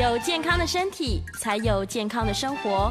[0.00, 2.90] 有健康的身体，才有健康的生活。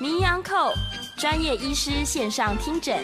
[0.00, 0.72] 名医安扣
[1.16, 2.98] 专业医师线上听诊，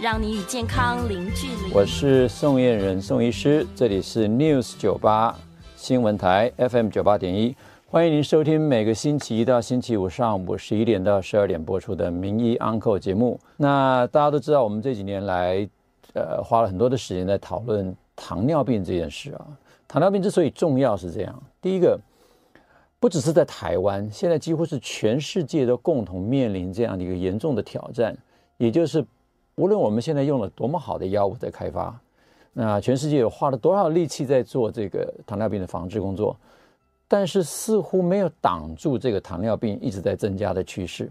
[0.00, 1.72] 让你与健康零距离。
[1.74, 5.36] 我是宋彦仁宋医师，这里是 News 九八
[5.74, 7.56] 新闻台 FM 九八点一，
[7.88, 13.36] 欢迎您收听每个星期一到星期五上午十一点到十二点播出的名医安扣节目。
[13.56, 15.68] 那大家都知道，我们这几年来，
[16.14, 19.44] 呃，花了很多的时间在讨论糖尿病这件事啊。
[19.88, 22.00] 糖尿病之所以重要是这样，第一个，
[23.02, 28.16] 不只是在台湾，现在几乎是全世界都共同面临这样的一个严重的挑战，
[28.58, 29.04] 也就是
[29.56, 31.98] 无论我们现在用了多么好的药物在开发，
[32.52, 36.36] 那全世界有花了多少力气在做这个糖尿病的防治工作，
[37.08, 41.10] 但是似乎没有挡住这个糖尿病一直在增加的趋势。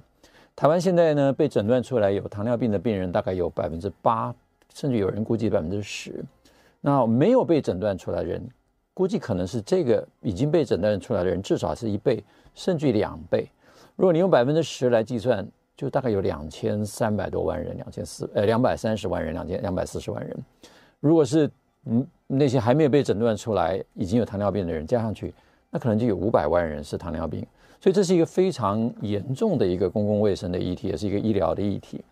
[0.55, 4.33] 台湾现在呢，被诊断出来有糖尿病的病人大概有百分之八，
[4.73, 6.23] 甚至有人估计百分之十。
[6.79, 8.41] 那没有被诊断出来人。
[9.01, 13.49] 估计可能是这个已经被诊断出来的人至少是一倍，甚至于两倍。
[13.95, 15.43] 如果你用百分之十来计算，
[15.75, 20.37] 就大概有两千三百多万人，两千四呃两百三十万人，两千两百四十万人。
[20.99, 21.49] 如果是
[21.85, 25.33] 嗯那些还没有被诊断出来已经有糖尿病的人加上去，
[25.71, 27.43] 那可能就有五百万人是糖尿病。
[27.79, 32.05] 所以这是一个非常严重的一个公共卫生的议题，也是一个医疗的议题。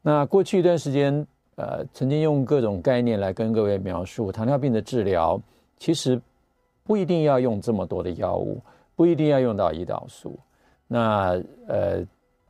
[0.00, 5.38] 那过去一段时间，呃，曾经用各种概念来跟各位描述糖尿病的治疗。
[5.78, 6.20] 其实
[6.84, 8.60] 不一定要用这么多的药物，
[8.96, 10.38] 不一定要用到胰岛素。
[10.86, 12.04] 那呃，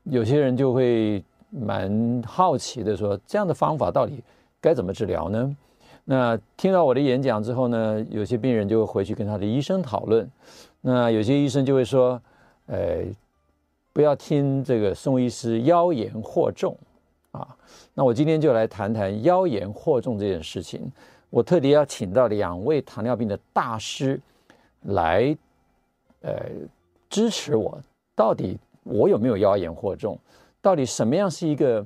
[0.05, 4.23] 有些人就会蛮好奇的说，这样的方法到底
[4.61, 5.57] 该怎么治疗呢？
[6.05, 10.29] 那听到我的演讲之后呢，有些病人就会回去跟他的医生讨论。
[10.81, 12.21] 那有些医生就会说，
[12.67, 13.05] 呃，
[13.93, 16.77] 不要听这个宋医师妖言惑众
[17.31, 17.57] 啊。
[17.95, 20.93] 那我今天就来谈谈妖言惑众这件事情。
[21.35, 24.21] 我特地要请到两位糖尿病的大师
[24.83, 25.37] 来，
[26.21, 26.33] 呃，
[27.11, 27.77] 支持我。
[28.15, 30.17] 到底我有没有妖言惑众？
[30.63, 31.85] 到底什么样是一个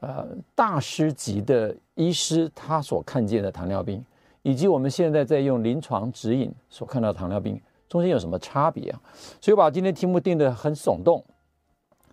[0.00, 4.04] 呃大师级的医师他所看见的糖尿病，
[4.42, 9.00] 以及我们现在在用临床指引所看到糖尿病中间有什么差别啊？
[9.40, 11.24] 所以我把今天题目定得很耸动，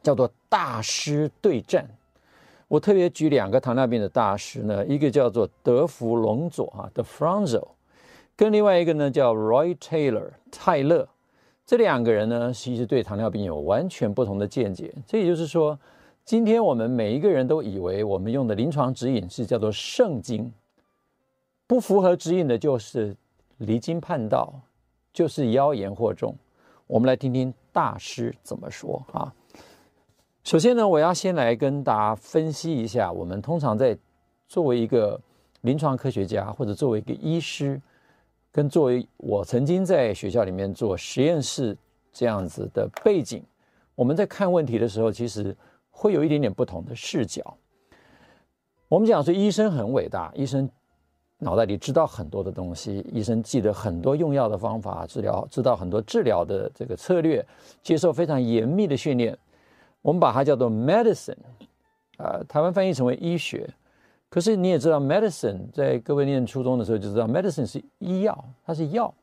[0.03, 1.89] 叫做“大师对战”。
[2.67, 7.65] 我特别举两个糖尿病的大师呢，一个叫做德弗隆佐啊，De Franzo，
[8.35, 11.07] 跟另外一个呢叫 Roy Taylor 泰勒，
[11.65, 14.93] 这两个人呢，其实对糖尿病有完全不同的见解。
[15.05, 15.79] 这也就是说，
[16.25, 20.51] 今天我们每一个人都以为我们用的临床指引是叫做圣经，
[21.67, 23.15] 不符合指引的就是
[23.59, 24.53] 离经叛道，
[25.13, 26.35] 就是妖言惑众。
[26.85, 29.33] 我们来听听大师怎么说啊。
[30.47, 33.97] 首先呢，我要先来跟大家分析一下，我们通常在
[34.47, 35.19] 作为一个
[35.59, 37.81] 临床科学家，或者作为一个医师，
[38.49, 41.77] 跟作为我曾经在学校里面做实验室
[42.13, 43.43] 这样子的背景，
[43.93, 45.53] 我们在看问题的时候，其实
[45.91, 47.57] 会有一点点不同的视角。
[48.87, 50.69] 我们讲说医生很伟大，医生
[51.39, 57.45] 脑袋里知道很多的东西，医生记得很多用药的方法，治疗知道很多治疗的这个策略，
[57.83, 59.37] 接受非常严密的训练。
[60.07, 61.35] 我们把它叫做 medicine，
[62.15, 63.69] 啊，台湾翻译成为医学。
[64.29, 69.13] 可是你也知道，medicine 在各位念初中的时候就知道，medicine 是医药，它是药。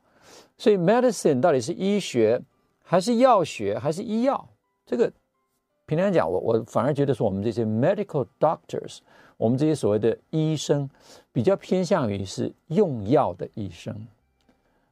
[0.59, 2.39] 所以 medicine 到底是医学，
[2.83, 4.47] 还是药学，还是医药？
[4.85, 5.11] 这个
[5.87, 8.99] 平常讲，我我反而觉得说，我们这些 medical doctors，
[9.37, 10.87] 我们这些所谓的医生，
[11.31, 14.07] 比较偏向于是用药的医生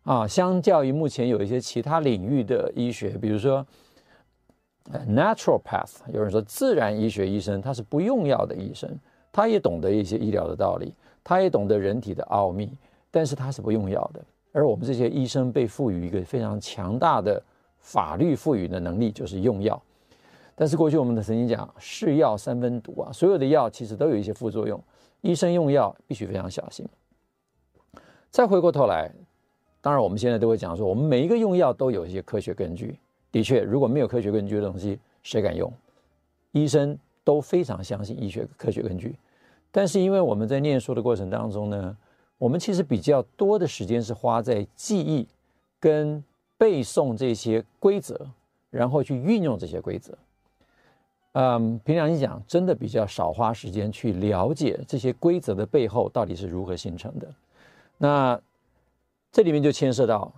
[0.06, 3.64] 啊，相较于目前有一些其他领域的医学，比如说。
[4.92, 8.90] Naturopath，有人说自然医学医生，他是不用药的医生，
[9.32, 12.70] 他也懂得一些医疗的道理，他也懂得人体的奥秘，
[13.10, 14.22] 但是他是不用药的。
[14.52, 17.42] 而我们这些医生被赋予一个非常强大的
[17.80, 19.82] 法律赋予的能力，就是用药。
[20.54, 24.80] 但是过去我们的曾经讲，是药三分毒啊，所有的药其实都有一些副作用，
[25.22, 26.86] 医生用药必须非常小心。
[28.30, 29.10] 再回过头来，
[29.82, 33.00] 当然我们现在都会讲说，我们每一个用药都有一些科学根据。
[33.34, 35.74] 的确，如果没有科学根据的东西，谁敢用？
[36.52, 39.16] 医生都非常相信医学科学根据，
[39.72, 41.98] 但是因为我们在念书的过程当中呢，
[42.38, 45.28] 我们其实比较多的时间是花在记忆
[45.80, 46.24] 跟
[46.60, 48.30] 背诵这些规则，
[48.70, 50.16] 然后去运用这些规则。
[51.32, 57.28] 嗯，平常讲，真的比较少花时间去了解这些规则的背后到底是如何形成的。
[57.98, 58.40] 那
[59.32, 60.32] 这里面就牵涉到。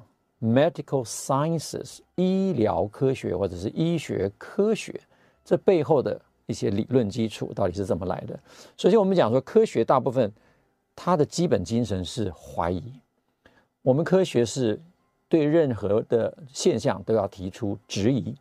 [0.45, 4.93] Medical sciences，医疗科学或者是医学科学，
[5.43, 8.39] 这背后的一些理论基础到底是怎么来的？
[8.77, 10.31] 首先，我们讲说科学大部分
[10.95, 12.83] 它的基本精神是怀疑。
[13.81, 14.79] 我们科学是
[15.27, 18.35] 对任何的现象都要提出质疑。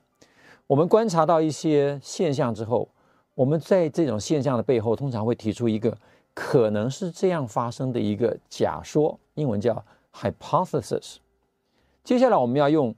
[0.67, 2.87] 我们观察到一些现象之后，
[3.35, 5.97] 我们在这种现象的背后，通常会提出一个
[6.35, 11.17] 可能是这样发生的一个假说，英文叫 hypothesis。
[12.05, 12.95] 接下来我们要用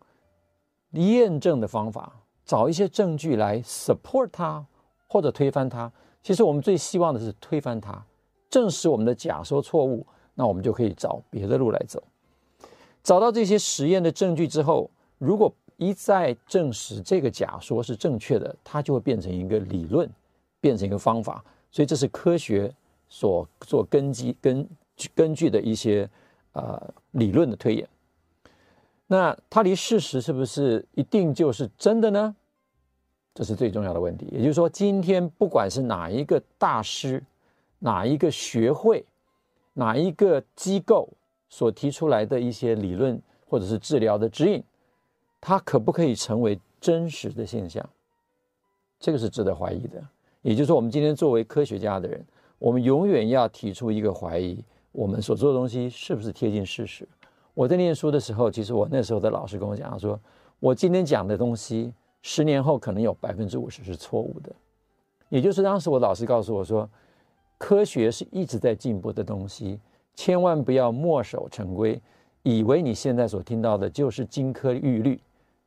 [0.91, 2.13] 验证的方法，
[2.45, 4.67] 找一些证据来 support 它
[5.07, 5.91] 或者推翻它。
[6.23, 8.05] 其实我们最希望的是推翻它，
[8.51, 10.05] 证实我们的假说错误，
[10.35, 12.03] 那我们就可以找别的路来走。
[13.05, 20.11] 找到这些实验的证据之后，如果一再证实这个假说是正确的，它就会变成一个理论，
[20.61, 21.45] 变成一个方法。
[21.71, 22.75] 所以这是科学
[23.09, 24.69] 所做根基根
[25.15, 26.09] 根据的一些
[26.55, 26.83] 呃
[27.13, 27.89] 理论的推演。
[29.07, 32.35] 那它离事实是不是一定就是真的呢？
[33.35, 34.27] 这是最重要的问题。
[34.33, 37.23] 也就是说，今天不管是哪一个大师、
[37.79, 39.05] 哪一个学会、
[39.75, 41.09] 哪一个机构
[41.49, 44.63] 所提出来的一些理论或者是治疗的指引。
[45.41, 47.89] 它可不可以成为真实的现象？
[48.99, 50.03] 这个是值得怀疑的。
[50.43, 52.25] 也就是说，我们今天作为科学家的人，
[52.59, 57.07] 我们永远要提出一个怀疑：我们所做的东西是不是贴近事实？
[57.57, 60.21] 我在念书的时候，其实我那时候的老师跟我讲说，
[60.61, 64.55] 我今天讲的东西，十年后可能有百分之五十是错误的。
[65.31, 66.87] 也就是当时我老师告诉我说，
[67.57, 69.81] 科学是一直在进步的东西，
[70.13, 71.99] 千万不要墨守成规。
[72.43, 75.19] 以为你现在所听到的就是金科玉律，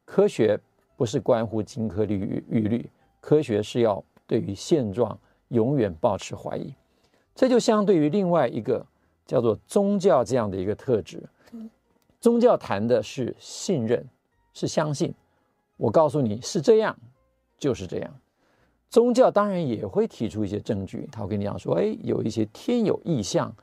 [0.06, 0.60] 科学
[0.96, 2.88] 不是关乎金科玉玉律，
[3.20, 6.72] 科学是要对于现状永远保持怀疑。
[7.34, 8.86] 这就相对于另外一个
[9.26, 11.28] 叫做宗教这样的一个特质，
[12.20, 14.06] 宗教谈的是信任，
[14.54, 15.14] 是相信。
[15.78, 16.98] 我告诉你是这样，
[17.58, 18.20] 就是这样。
[18.90, 23.56] 宗教当然也会提出一些证据，他会跟你讲说，哎，有一些天有异象，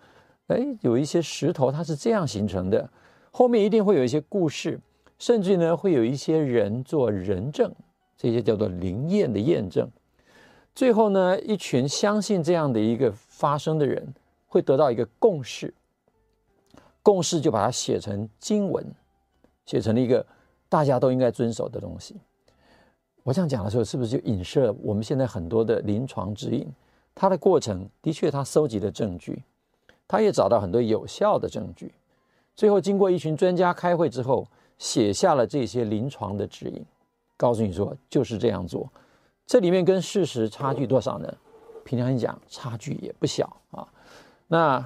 [0.47, 2.89] 哎，有一些石头它是这样形成的。
[3.31, 4.81] 后面一定会有一些故事，
[5.19, 7.71] 甚至呢会有一些人做人证，
[8.17, 9.91] 这些叫做灵验的验证。
[10.75, 14.15] 最后呢，一群相信这样的一个发生的人
[14.47, 15.75] 会得到一个共识，
[17.07, 18.85] 共识就把它写成经文，
[19.65, 20.27] 写成了一个
[20.69, 22.17] 大家都应该遵守的东西。
[23.23, 26.67] 我这样讲的时候，是不是就影射我们现在很多的临床指引？
[27.15, 29.41] 它的过程的确，他收集了证据，
[30.09, 31.95] 他也找到很多有效的证据。
[32.57, 34.45] 最后，经过一群专家开会之后，
[34.77, 36.85] 写下了这些临床的指引，
[37.37, 38.91] 告诉你说就是这样做。
[39.47, 41.33] 这里面跟事实差距多少呢？
[41.85, 43.87] 平常讲，差距也不小啊。
[44.49, 44.85] 那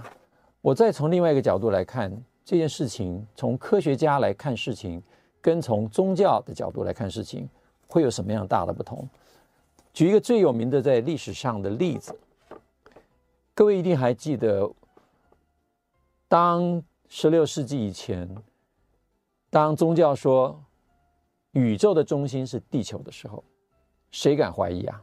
[0.60, 2.10] 我再从另外一个角度来看
[2.44, 5.02] 这件事情，从科学家来看事情，
[5.40, 7.48] 跟从宗教的角度来看事情，
[7.86, 9.08] 会有什么样大的不同？
[9.92, 12.18] 举一个最有名的在历史上的例子，
[13.54, 14.70] 各位一定还记得，
[16.28, 16.82] 当。
[17.12, 18.28] 十六世纪以前，
[19.50, 20.64] 当宗教说
[21.50, 23.42] 宇宙的中心是地球的时候，
[24.12, 25.02] 谁敢怀疑啊？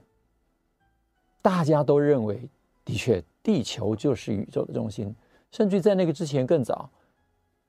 [1.42, 2.50] 大家都认为，
[2.86, 5.14] 的确，地球就是宇宙的中心。
[5.52, 6.90] 甚至在那个之前更早，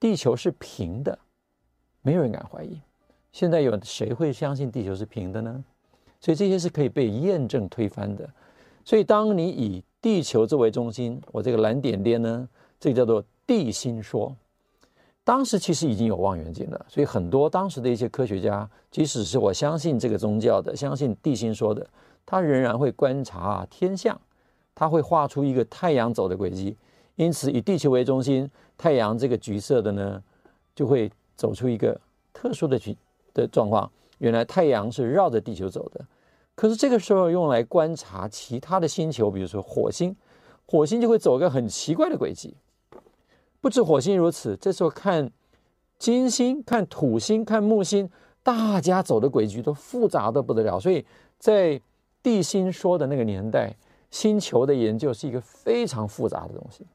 [0.00, 1.18] 地球是平的，
[2.02, 2.80] 没有人敢怀疑。
[3.32, 5.64] 现在有谁会相信地球是平的呢？
[6.20, 8.28] 所以这些是可以被验证推翻的。
[8.84, 12.48] 所以，当你以地球作为中心，我这个蓝点点呢，
[12.80, 13.24] 这个叫做。
[13.48, 14.36] 地心说，
[15.24, 21.88] 当时其实已经有望远镜了，所以很多当时的一些科学家，即使是我相信这个宗教的，相信地心说的，
[22.26, 24.20] 他仍然会观察天象，
[24.74, 26.76] 他会画出一个太阳走的轨迹，
[27.18, 30.22] 因此以地球为中心，太阳这个橘色的呢，
[30.72, 32.00] 就会走出一个
[32.32, 32.96] 特殊的局
[33.34, 33.90] 的状况。
[34.18, 36.06] 原来太阳是绕着地球走的，
[36.54, 40.14] 可是这个时候用来观察其他的星球，比如说火星，
[40.64, 42.54] 火星就会走一个很奇怪的轨迹。
[43.60, 45.28] 不止火星如此，这时候看
[45.98, 48.08] 金星、看土星、看木星，
[48.44, 50.78] 大家走的轨迹都复杂的不得了。
[50.78, 51.04] 所以
[51.36, 51.80] 在
[52.22, 53.74] 地心说的那个年代，
[54.12, 56.86] 星球的研究是一个非常复杂的东西。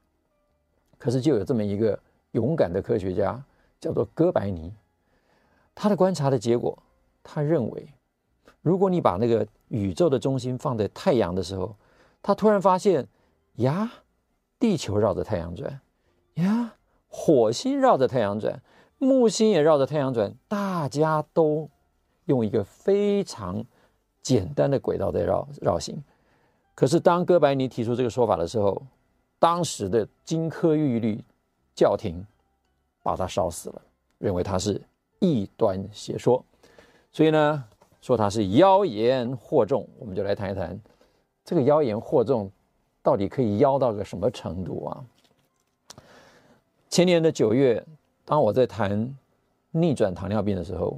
[1.03, 1.99] 可是就有这么一个
[2.31, 3.37] 勇敢的科学家，
[3.77, 4.73] 叫做哥白尼，
[5.75, 6.81] 他的观察的结果，
[7.21, 7.89] 他认为，
[8.61, 11.75] 如果你把那个宇宙的中心放在太阳的时候，
[12.21, 13.05] 他突然发现，
[13.55, 13.91] 呀，
[14.57, 15.81] 地球绕着太阳转。
[16.35, 16.75] 呀，
[17.09, 18.61] 火星绕着太阳转，
[18.97, 21.69] 木星也绕着太阳转，大家都
[22.27, 23.61] 用一个非常
[24.21, 26.01] 简单的轨道在绕绕行。
[26.73, 28.81] 可是当哥白尼提出这个说法的时候，
[29.43, 31.21] 当时的金科玉律
[31.75, 32.25] 教廷
[33.01, 33.81] 把他烧死了，
[34.17, 34.81] 认为他是
[35.19, 36.41] 异端邪说。
[37.11, 37.61] 所以呢，
[37.99, 39.85] 说他是妖言惑众。
[39.99, 40.79] 我们就来谈一谈
[41.43, 42.49] 这个妖言惑众
[43.01, 45.03] 到底可以妖到个什么程度啊？
[46.87, 47.85] 前年的九月，
[48.23, 49.13] 当我在谈
[49.71, 50.97] 逆转糖尿病的时候，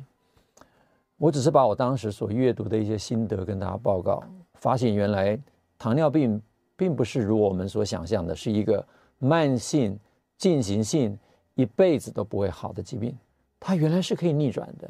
[1.17, 4.23] 我只是把我当时所阅读的一些心得跟大家报告，
[4.53, 5.35] 发现原来
[5.79, 6.39] 糖尿病
[6.75, 8.85] 并不是如我们所想象的，是一个
[9.19, 9.97] 慢性
[10.37, 11.17] 进行性
[11.53, 13.17] 一辈子都不会好的疾病，
[13.59, 14.89] 它原来是可以逆转的。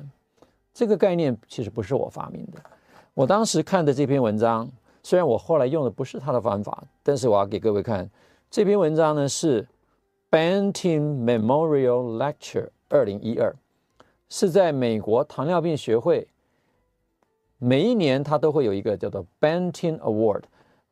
[0.73, 2.61] 这个概念其实不是我发明的。
[3.13, 4.69] 我当时看的这篇文章，
[5.03, 8.09] 虽然我后来用的不是他的方法，但是我要给各位看
[8.49, 9.65] 这篇文章呢，是
[10.29, 13.55] Banting Memorial Lecture 二零一二，
[14.27, 16.27] 是在美国糖尿病学会，
[17.57, 20.41] 每一年他都会有一个叫做 Banting Award。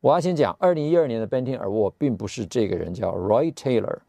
[0.04, 4.00] 我要先讲，二零一二年的 Benting Award 并不是这个人叫 Roy Taylor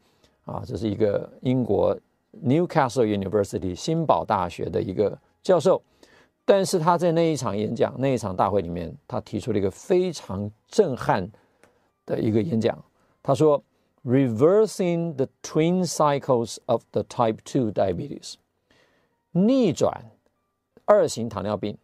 [0.43, 1.97] 啊，这是一个英国
[2.43, 5.17] Newcastle University 新堡大学的一个。
[5.41, 5.81] 教授，
[6.43, 11.25] 但是他在那一场演讲、那一场大会里面，他提出了一个非常震撼
[12.05, 12.77] 的一个演讲。
[13.23, 13.63] 他说
[14.03, 18.33] ：“Reversing the twin cycles of the type two diabetes，
[19.31, 20.11] 逆转
[20.83, 21.77] 二型糖尿病。”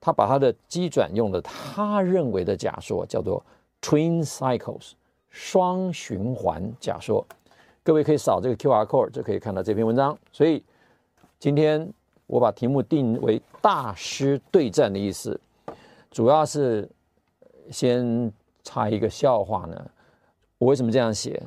[0.00, 3.44] 他把他的机转用了他认为的假说，叫做
[3.80, 4.92] “twin cycles”，
[5.30, 7.26] 双循环假说。
[7.82, 10.18] 各位可以扫这个 QR code 就可以看到这篇文章。
[10.32, 10.62] 所以
[11.38, 11.92] 今天。
[12.28, 15.40] 我把题目定为“大师对战”的意思，
[16.10, 16.86] 主要是
[17.70, 18.30] 先
[18.62, 19.90] 插一个笑话呢。
[20.58, 21.42] 我为什么这样写？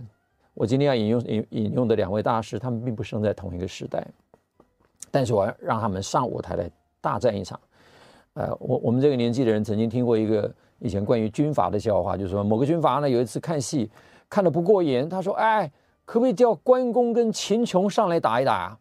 [0.56, 4.04] 我今天要引用引引用的两位大师，他们并不生在同一个时代，
[5.12, 6.68] 但是我要让他们上舞台来
[7.00, 7.60] 大战一场。
[8.34, 10.52] 呃，我我们这个年纪的人曾经听过一个
[10.84, 13.90] 以前关于军阀的笑话，就是说某个军阀呢有一次看戏
[14.28, 15.72] 看得不过瘾，他说：“哎，
[16.06, 18.76] 可不可以叫关公跟秦琼上来打一打？”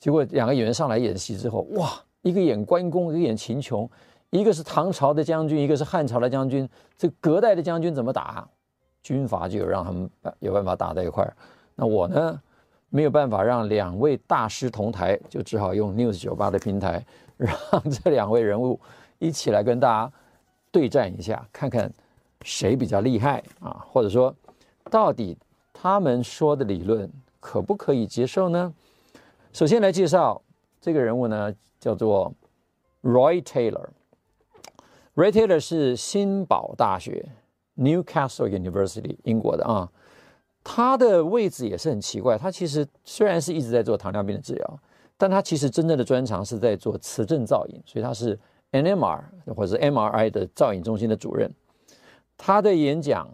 [0.00, 1.90] 结果两个演员上来演戏之后，哇，
[2.22, 3.88] 一个演关公，一个演秦琼，
[4.30, 8.48] 一个是唐朝的将军，一个是汉朝的将军，这隔代的将军怎么打？
[9.02, 11.36] 军阀就有让他们有办法打在一块儿。
[11.74, 12.40] 那我呢，
[12.88, 17.04] 没有办法让两位大师同台，就只好用 News 酒吧的平台，
[17.36, 17.54] 让
[17.90, 18.80] 这两位人物
[19.18, 20.12] 一起来跟大家
[20.74, 21.88] 对战一下，看看
[22.42, 23.86] 谁比较厉害啊？
[23.88, 24.34] 或者说，
[24.90, 25.38] 到底
[25.72, 28.74] 他们说的理论可不可以接受呢？
[29.52, 30.42] 首先来介绍
[30.80, 32.34] 这个人物呢，叫做
[33.04, 33.86] Roy Taylor。
[35.14, 37.24] Roy Taylor 是新堡大学
[37.76, 39.88] Newcastle University 英国的啊，
[40.64, 42.36] 他的位置也是很奇怪。
[42.36, 44.78] 他其实虽然是一直在做糖尿病的治疗，
[45.16, 48.36] 但他其实真正的专长是在做磁振造影，所以他是
[48.74, 49.20] NMR
[49.54, 51.50] 或者 MRI 的造影中心的主任。
[52.36, 53.28] 他的演讲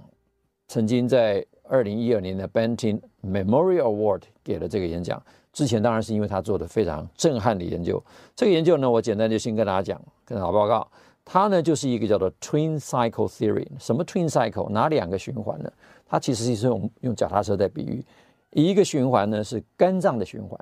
[0.68, 5.20] 曾经在二零一二年的 Banting Memorial Award 给了这个演讲。
[5.52, 8.00] 之前当然是因为他做的非常震撼的研究。
[8.37, 10.87] 这个研究呢，我简单就先跟大家讲，跟大家报告。
[11.25, 13.66] 它呢就是一个叫做 twin cycle theory。
[13.78, 14.68] 什么 twin cycle？
[14.68, 15.73] 哪两个循环呢？
[16.06, 18.04] 它其实是用用脚踏车在比喻。
[18.50, 20.59] 一个循环呢是肝脏的循环，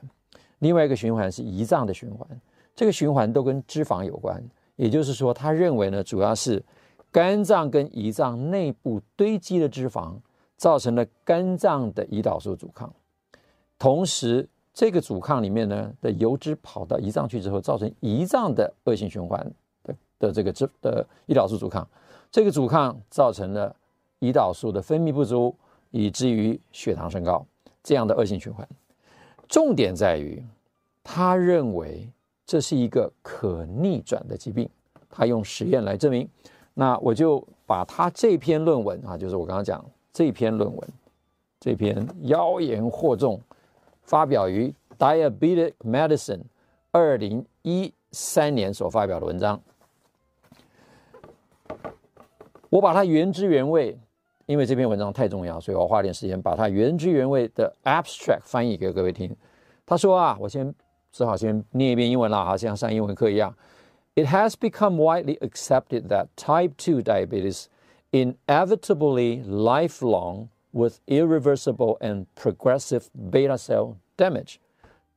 [0.61, 2.27] 另外一个循环是胰脏的循环。
[2.75, 4.43] 这个循环都跟脂肪有关。
[4.79, 6.65] 也就是说，他认为呢，主要是
[7.13, 10.15] 肝脏跟胰脏内部堆积的脂肪，
[10.57, 12.91] 造成了肝脏的胰岛素阻抗，
[13.79, 14.49] 同时。
[14.75, 19.45] 这个阻抗里面呢的油脂跑到胰脏去之后，造成胰脏的恶性循环
[19.83, 21.85] 的的这个脂的胰岛素阻抗，
[22.31, 23.75] 这个阻抗造成了
[24.21, 25.53] 胰岛素的分泌不足，
[25.91, 27.45] 以至于血糖升高，
[27.83, 28.69] 这样的恶性循环。
[29.49, 30.41] 重点在于，
[31.03, 32.09] 他认为
[32.49, 34.69] 这是一个可逆转的疾病，
[35.09, 36.29] 他用实验来证明。
[36.75, 40.89] 那我就把他这篇论文啊，就是我刚刚讲这篇论文，
[41.61, 43.41] 这篇妖言惑众。
[44.03, 46.39] 发表于《Diabetic Medicine》
[46.93, 49.61] 二零一三年所发表的文章，
[52.71, 53.99] 我把它原汁原味，
[54.47, 59.37] 因为这篇文章太重要，所以我花点时间把它原汁原味的 abstract 翻译给各位听。
[59.85, 60.75] 他说啊，我先
[61.18, 63.56] 只好先念一遍英文了，好像上英文课一样。
[64.16, 67.66] It has become widely accepted that type two diabetes
[68.12, 74.58] inevitably lifelong with irreversible and progressive beta cell damage，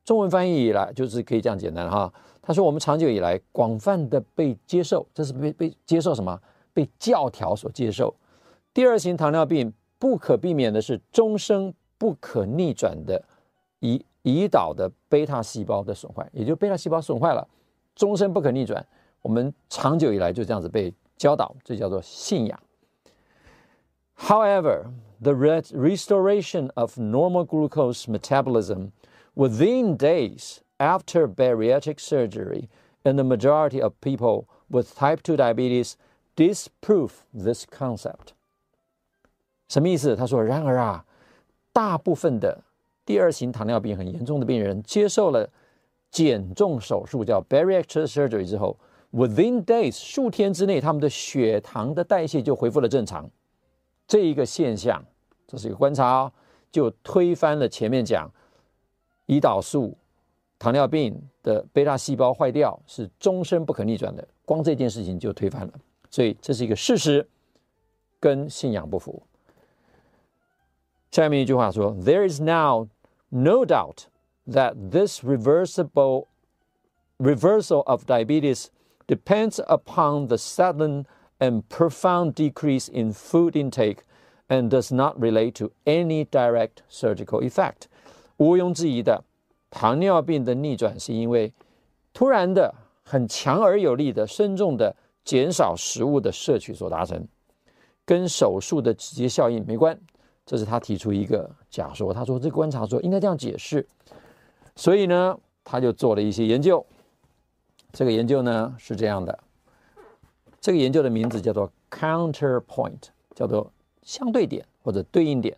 [0.03, 2.11] 中文翻译以来就是可以这样简单哈。
[2.41, 6.39] 他说，我们长久以来广泛的被接受，这是被被接受什么？
[6.73, 8.15] 被教条所接受。
[8.73, 13.23] 第二型糖尿病不可避免的是终生不可逆转的
[13.81, 17.47] 胰 胰岛的贝塔细胞的损坏，也就贝塔细胞损坏了，
[17.95, 18.85] 终身不可逆转。
[19.21, 22.59] 我们长久以来就这样子被教导，这叫做信仰。
[24.17, 24.85] However,
[25.21, 28.91] the restoration of normal glucose metabolism
[29.35, 32.67] within days after bariatric surgery
[33.03, 35.93] in the majority of people with type 2 diabetes
[36.35, 38.33] disprove this concept.
[39.67, 40.15] 什么意思？
[40.15, 41.05] 他说：“然而啊，
[41.73, 42.63] 大部分的
[43.04, 45.48] 第二型糖尿病很严重的病人接受了
[46.10, 48.78] 减重手术叫 bariatric surgery 之后
[49.12, 53.28] ，within days 数天之内，他们的血糖的代谢就恢复了正常。
[54.06, 55.04] 这一个现象，
[55.46, 56.32] 这是一个观察哦，
[56.70, 58.30] 就推翻了前面讲
[59.26, 59.96] 胰岛素、
[60.58, 65.72] 糖尿病的贝塔细胞坏掉是终身不可逆转的，光这件事情就推翻了。
[66.10, 67.26] 所以这是一个事实，
[68.20, 69.22] 跟信仰不符。
[71.11, 72.87] 下面一句话说：“There is now
[73.29, 74.05] no doubt
[74.47, 76.27] that this reversible
[77.17, 78.67] reversal of diabetes
[79.07, 81.05] depends upon the sudden
[81.39, 83.99] and profound decrease in food intake
[84.47, 87.87] and does not relate to any direct surgical effect。”
[88.37, 89.23] 毋庸置疑的，
[89.71, 91.51] 糖尿病的逆转是因为
[92.13, 97.27] 突然的、很强而有力的、深重的减少食物的摄取所达成，
[98.05, 99.99] 跟手术的直接效应没关。
[100.52, 103.88] 这是他提出一个假说，他说这观察说应该这样解释，
[104.76, 106.84] 所以呢，他就做了一些研究。
[107.90, 109.38] 这个研究呢是这样的，
[110.60, 113.04] 这个研究的名字叫做 counterpoint，
[113.34, 115.56] 叫做相对点或者对应点。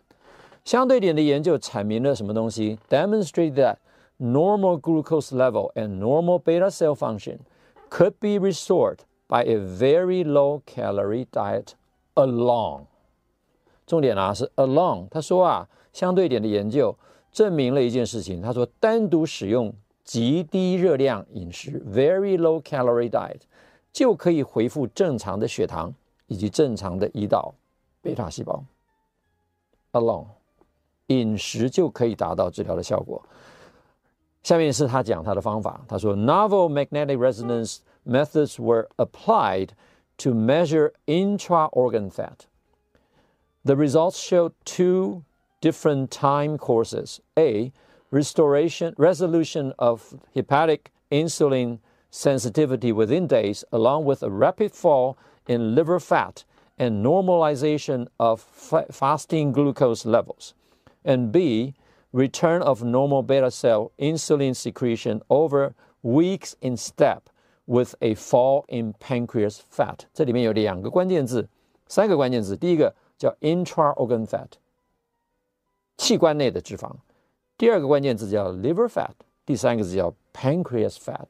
[0.63, 3.75] 相对点的研究阐明了什么东西？Demonstrate that
[4.17, 7.39] normal glucose level and normal beta cell function
[7.89, 11.73] could be restored by a very low calorie diet
[12.13, 12.85] alone。
[13.85, 16.95] 重点啊是 alone，他说啊，相对点的研究
[17.31, 18.41] 证明了一件事情。
[18.41, 19.73] 他说，单独使用
[20.03, 23.41] 极低热量饮食 （very low calorie diet）
[23.91, 25.93] 就可以恢复正常的血糖
[26.27, 27.53] 以及正常的胰岛
[28.01, 28.63] 贝塔细胞。
[29.91, 30.25] alone，
[31.07, 33.21] 饮食就可以达到治疗的效果。
[34.43, 35.83] 下面是他讲他的方法。
[35.87, 39.69] 他说，novel magnetic resonance methods were applied
[40.17, 42.45] to measure intra-organ fat。
[43.64, 45.22] The results showed two
[45.60, 47.20] different time courses.
[47.38, 47.72] A,
[48.10, 51.78] restoration, resolution of hepatic insulin
[52.10, 56.44] sensitivity within days, along with a rapid fall in liver fat
[56.78, 60.54] and normalization of fa fasting glucose levels.
[61.04, 61.74] And B,
[62.12, 67.28] return of normal beta cell insulin secretion over weeks in step
[67.66, 70.06] with a fall in pancreas fat.
[70.14, 71.46] 这里面有两个关键字，
[71.86, 72.56] 三个关键字。
[72.56, 72.94] 第一个。
[73.17, 74.47] 叫 intra-organ fat，
[75.97, 76.91] 器官内的脂肪。
[77.57, 79.13] 第二个关键字叫 liver fat，
[79.45, 81.29] 第三个字叫 pancreas fat。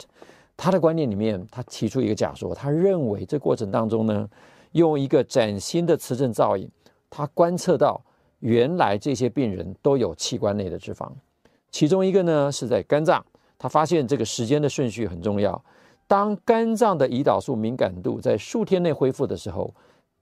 [0.57, 4.27] 他的观念里面，他提出一个假说，他认为这过程当中呢，
[4.71, 6.67] 用一个崭新的磁振造影，
[7.09, 8.01] 他观测到
[8.39, 11.11] 原来这些病人都有器官内的脂肪。
[11.69, 13.23] 其中一个呢是在肝脏，
[13.59, 15.63] 他发现这个时间的顺序很重要。
[16.07, 19.71] 当肝脏的胰岛素敏感度在数天内恢复的时候。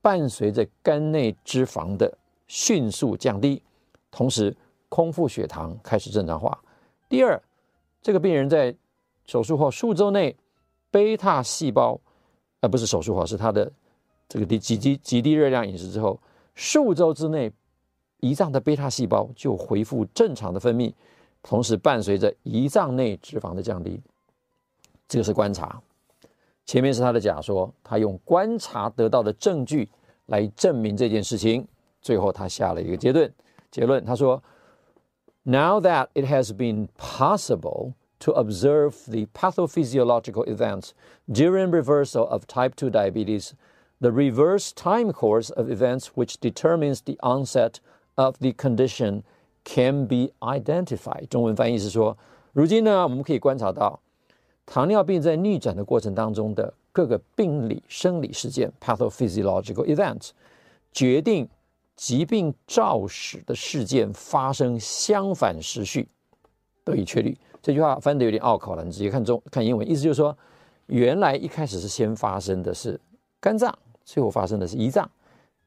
[0.04, 3.62] 伴随着肝内脂肪的迅速降低，
[4.10, 4.54] 同时
[4.90, 6.62] 空腹血糖开始正常化。
[7.08, 7.42] 第二，
[8.02, 8.76] 这个病人在
[9.24, 10.36] 手术后数周内，
[10.90, 11.98] 贝塔细胞，
[12.60, 13.72] 而、呃、不是手术后，是他的
[14.28, 16.20] 这个低极低极低热量饮食之后，
[16.54, 17.50] 数周之内，
[18.20, 20.92] 胰脏的贝塔细胞就恢复正常的分泌，
[21.42, 23.98] 同时伴随着胰脏内脂肪的降低。
[25.08, 25.80] 这个是观察。
[26.65, 29.89] 前面是他的假说，他用观察得到的证据
[30.27, 31.67] 来证明这件事情。
[32.01, 33.33] 最后他下了一个结论，
[33.71, 34.41] 结论他说：
[35.43, 40.91] Now that it has been possible to observe the pathophysiological events
[41.27, 43.51] during reversal of type 2 diabetes,
[43.99, 47.79] the reverse time course of events which determines the onset
[48.15, 49.23] of the condition
[49.63, 51.27] can be identified。
[51.27, 52.17] 中文翻译是说，
[52.53, 53.99] 如今呢，我们可以观察到。
[54.66, 60.30] 糖尿病在逆转的过程当中的各个病理生理事件 （pathophysiological event）
[60.90, 61.46] 决定
[61.94, 66.08] 疾病肇始的事件发生相反时序
[66.82, 67.36] 得以确立。
[67.60, 70.36] 这句话翻得有点拗口了，你直接看中看英文，意思就是说，
[70.86, 72.98] 原来一开始是先发生的是
[73.40, 75.10] 肝脏，最后发生的是胰脏，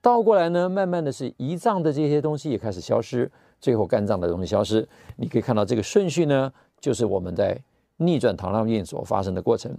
[0.01, 3.31] 倒过来呢，慢慢的是胰脏的这些东西也开始消失，
[3.62, 4.88] 最后肝脏的东西消失。
[5.17, 7.62] 你可以看到这个顺序呢，就是我们在。
[7.96, 9.77] 逆转糖尿病所发生的过程，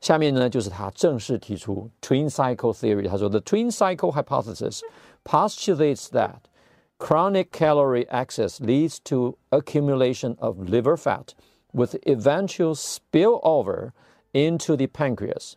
[0.00, 3.08] 下面呢就是他正式提出 twin cycle theory。
[3.08, 4.80] 他说，the twin cycle hypothesis
[5.24, 6.40] postulates that
[6.98, 11.34] chronic calorie excess leads to accumulation of liver fat
[11.72, 13.92] with eventual spillover
[14.32, 15.56] into the pancreas.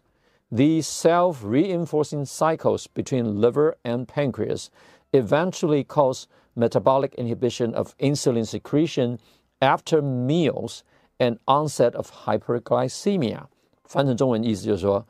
[0.50, 4.70] These self-reinforcing cycles between liver and pancreas
[5.12, 9.20] eventually cause metabolic inhibition of insulin secretion
[9.62, 10.84] after meals.
[11.23, 13.45] An onset of hyperglycemia，
[13.85, 15.07] 翻成中文意思就是说，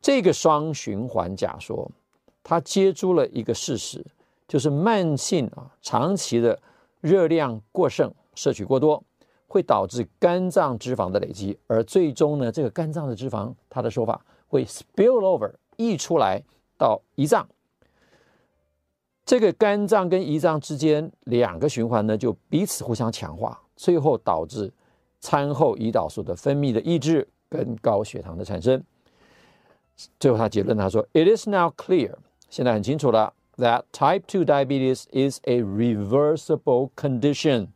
[0.00, 1.90] 这个双循环假说，
[2.44, 4.06] 它接住了一个事实，
[4.46, 6.56] 就是慢性啊长期的
[7.00, 9.02] 热量过剩摄取过多，
[9.48, 16.40] 会导致肝脏脂肪的累积，而最终呢，这个肝脏的脂肪，它的说法会 spill over 溢出来
[16.78, 17.48] 到胰脏。
[19.24, 24.72] 这个肝脏跟胰脏之间两个循环呢，就彼此互相强化，最后导致
[25.26, 28.80] 餐后胰岛素的分泌的抑制跟高血糖的产生。
[30.20, 32.14] 最后他结论他说：“It is now clear，
[32.48, 37.70] 现在很清楚了，that type two diabetes is a reversible condition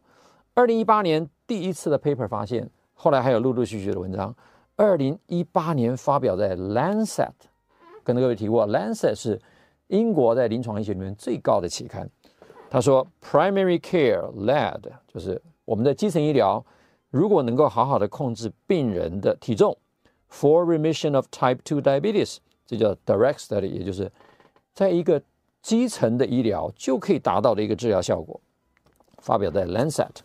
[0.53, 4.36] 二零一八年第一次的 paper 发现，后来还有陆陆续续的文章。
[4.75, 7.31] 二零一八年发表在 Lancet。
[8.03, 9.39] 跟各位提过，Lancet 是
[9.88, 12.10] 英国在临床医学里面最高的期刊。
[12.71, 16.65] 他说，Primary Care Led 就是我们的基层医疗，
[17.10, 19.77] 如果能够好好的控制病人的体重
[20.31, 24.10] ，for remission of Type Two Diabetes，这叫 Direct Study，也就是
[24.73, 25.21] 在一个
[25.62, 28.39] 基层的医疗就可以达到的一个治疗效果。
[29.17, 30.15] 发表在 Lancet。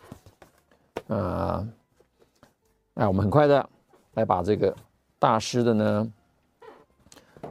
[1.09, 1.67] 啊，
[2.93, 3.69] 那我们很快的
[4.13, 4.73] 来把这个
[5.19, 6.13] 大师的呢。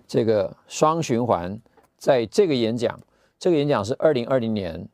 [0.08, 1.60] 这个双循环，
[1.98, 2.98] 在这个演讲，
[3.38, 4.88] 这个演讲是二零二零年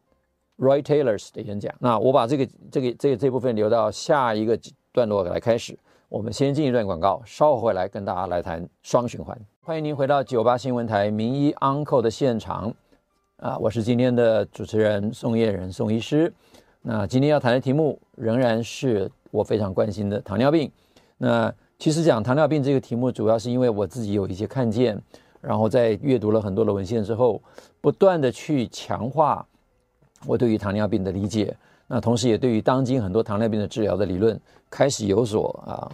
[0.59, 1.73] Roy Taylor 的演讲。
[1.79, 4.59] 那我把这个这个这个这部分留到下一个
[4.93, 5.79] 段落来开始。
[6.09, 9.39] 我们先进一段广告，稍后回来跟大家来谈双循环。
[9.63, 12.75] 欢迎您回到九八新闻台名医 Uncle 的现场
[13.39, 16.31] 啊，我是今天的主持人宋叶仁宋医师。
[16.83, 20.71] 那今天要谈的题目仍然是我非常关心的糖尿病。
[21.17, 25.01] 那其实讲糖尿病这个题目，主要是因为我自己有一些看见，
[25.43, 27.43] 然后在阅读了很多的文献之后，
[27.83, 29.47] 不断的去强化
[30.25, 31.55] 我对于糖尿病的理解。
[31.89, 35.91] 那同时也对于当今很多糖尿病的治疗的理论开始有所啊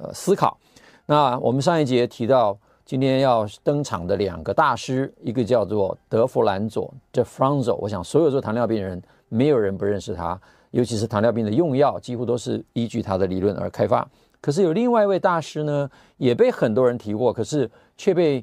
[0.00, 0.56] 呃思考。
[1.04, 14.08] 那我们上一节提到，今天要登场的两个大师，一个叫做德弗兰佐 （De Franzo），我想所有做糖尿病人没有人不认识他，尤其是糖尿病的用药，几乎都是依据他的理论而开发。
[14.40, 18.42] 可是有另外一位大师呢，也被很多人提过，可是却被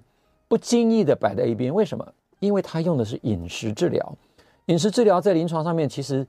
[0.52, 1.74] 不经意的摆在一边。
[1.74, 2.06] 为什么？
[2.40, 4.18] 因为他用的是饮食治疗。
[4.66, 6.28] 饮食治疗在临床上面其实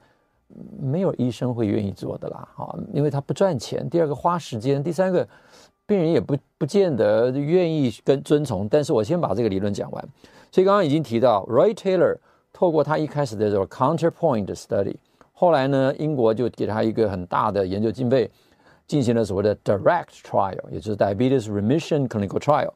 [0.81, 3.91] 没有医生会愿意做的啦，啊，因为他不赚钱。
[3.91, 5.29] 第二个花时间，第三个
[5.87, 8.69] 病人也不不见得愿意跟遵从。
[8.69, 10.09] 但是我先把这个理论讲完。
[10.53, 12.17] 所以刚刚已经提到，Roy Taylor
[12.53, 14.95] 透过他一开始的这个 Counterpoint Study，
[15.33, 18.31] 后来呢，英国就给他一个很大的研究经费。
[18.89, 22.69] 进行了所谓的 direct trial，也就是 diabetes remission clinical trial，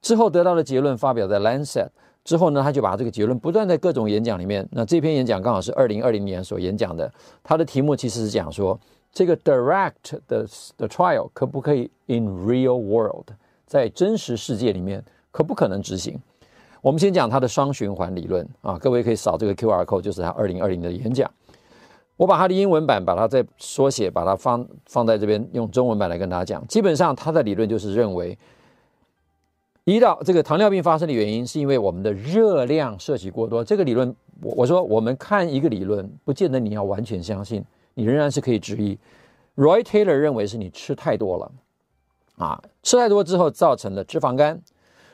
[0.00, 1.88] 之后得到的结论发表在 Lancet，
[2.24, 4.66] 之后呢，他就把这个结论不断在各种演讲里面。
[4.72, 8.78] 那这篇演讲刚好是二零二零年所演讲的，他的题目其实是讲说，
[9.12, 13.28] 这个 direct 的的 trial 可不可以 in real world，
[13.66, 16.20] 在真实世界里面可不可能执行？
[16.82, 21.28] 我们先讲他的双循环理论啊，各位可以扫这个 QR code，就是他二零二零的演讲。
[22.16, 26.66] 我把它的英文版，把它再缩写，把它放放在这边，用中文版来跟大家讲。
[26.66, 28.38] 基本上，他的理论就是认为，
[29.86, 33.62] 胰岛这个糖尿病发生的原因，是因为我们的热量摄取过多。
[33.62, 38.98] 这个理论，我我说我们看一个理论，不见得你要完全相信，你仍然是可以质疑。
[39.54, 41.52] Roy Taylor 认为是你吃太多了，
[42.36, 44.60] 啊，吃太多之后造成了脂肪肝，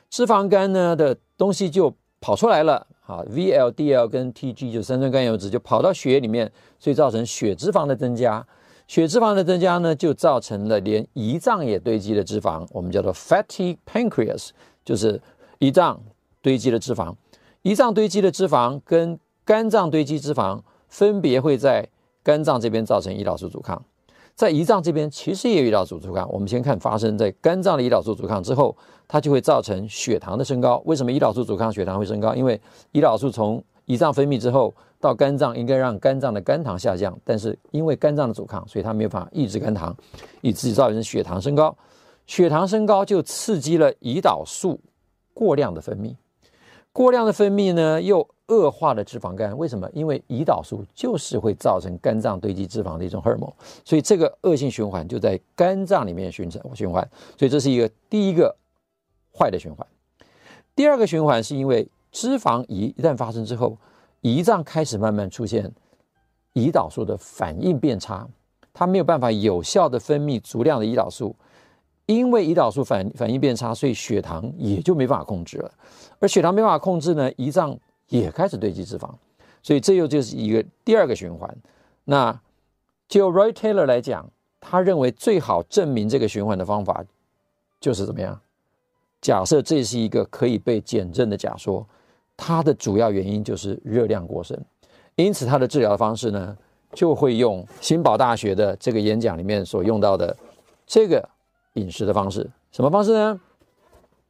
[0.09, 2.87] 脂肪肝呢的东西就跑出来了。
[3.05, 8.47] 啊，VLDL 跟 TG 就三酸甘油脂就跑到血液里面，所以造成血脂肪的增加。
[8.93, 14.51] 血脂肪的增加呢，就造成了连胰脏也堆积的脂肪，我们叫做 fatty pancreas，
[14.85, 15.19] 就是
[15.61, 15.99] 胰脏
[16.43, 17.15] 堆积的脂肪。
[17.63, 21.89] 胰脏堆积的脂肪跟肝脏堆积脂肪，分别会在
[22.23, 23.83] 肝脏这边造成胰岛素阻抗。
[24.35, 26.31] 在胰脏这边其实也有胰岛素阻抗。
[26.31, 28.77] 我们先看发生在肝脏的胰岛素阻抗之后，
[29.09, 30.83] 它就会造成血糖的升高。
[30.85, 32.35] 为什么胰岛素阻抗血糖会升高？
[32.35, 32.61] 因为
[32.93, 39.95] 胰岛素从胰脏分泌之后到肝脏，应该让肝脏的肝糖下降，但是因为肝脏的阻抗，所以它没有办法抑制肝糖，
[40.41, 41.77] 以致造成血糖升高。
[42.27, 44.81] 血糖升高就刺激了胰岛素
[45.35, 46.15] 过量的分泌，
[46.93, 49.59] 过量的分泌呢又恶化了脂肪肝。
[49.59, 49.91] 为什么？
[49.93, 53.53] 因为胰岛素就是会造成肝脏堆积脂肪的一种荷尔蒙，
[53.85, 57.07] 所以这个恶性循环就在肝脏里面循成循环。
[57.37, 58.55] 所以这是一个第一个
[59.37, 59.87] 坏的循环。
[60.75, 63.77] 第二个循环是因为脂肪移一旦发生之后，
[64.21, 65.73] 胰脏开始慢慢出现
[66.55, 68.29] 胰岛素的反应变差，
[68.73, 71.35] 它没有办法有效的分泌足量的胰岛素。
[72.07, 75.73] 因为胰岛素反反应变差，所以血糖也就没办法控制了。
[76.19, 79.09] 而血糖没办法控制呢，胰脏也开始堆积脂肪，
[79.63, 81.57] 所以这又就是一个第二个循环。
[82.05, 82.39] 那
[83.09, 84.29] 就 Roy Taylor 来讲，
[84.61, 87.05] 他认为最好证明这个循环的方法
[87.81, 88.39] 就是怎么样？
[89.21, 91.87] 假设这是一个可以被检证的假说，
[92.45, 94.59] 它的主要原因就是热量过剩。
[95.15, 96.57] 因此，它的治疗方式呢，
[96.93, 100.37] 就会用新堡大学的这个演讲里面所用到的
[100.87, 101.29] 这个。
[101.77, 103.41] 饮食的方式，什么方式呢？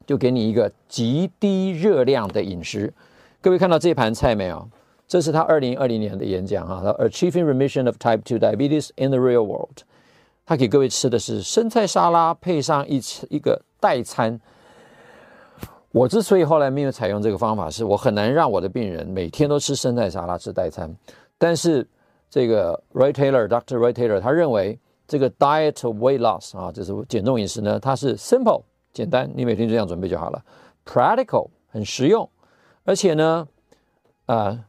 [0.05, 2.93] 就给你一个极低热量的饮食。
[3.41, 4.65] 各位看到这盘菜没有？
[5.05, 9.79] 这是他二零二零年的演讲哈，他 Achieving Remission of Type Two Diabetes in the Real World。
[10.45, 14.39] 他给各位吃的是生菜沙拉，配上一一个代餐。
[15.93, 20.93] 我之所以后来没有采用这个方法，是我很难让我的病人每天都吃生菜沙拉，吃代餐。
[21.37, 21.87] 但是
[22.29, 23.77] 这个 Roy Taylor，Dr.
[23.77, 24.77] Roy Taylor，他认为。
[25.05, 30.43] 这个 diet weight loss 啊，就是减重饮食呢，它是 simple 简单，你每天就这样准备就好了。
[30.85, 32.27] practical 很实用，
[32.85, 33.45] 而且呢，
[34.27, 34.63] 呃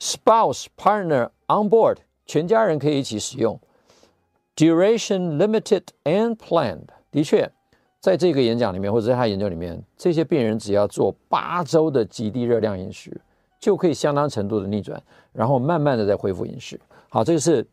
[0.00, 3.58] ，spouse partner on board 全家人可以一起使用。
[4.56, 7.50] duration limited and planned 的确，
[8.06, 13.20] 在这个演讲里面或者在他研究里面，这些病人只要做八周的极低热量饮食，
[13.58, 16.78] 就可以相当程度的逆转，然后慢慢的再恢复饮食。
[17.08, 17.66] 好，这个是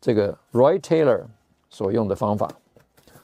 [0.00, 1.24] 这个 Roy Taylor。
[1.68, 2.48] 所用的方法，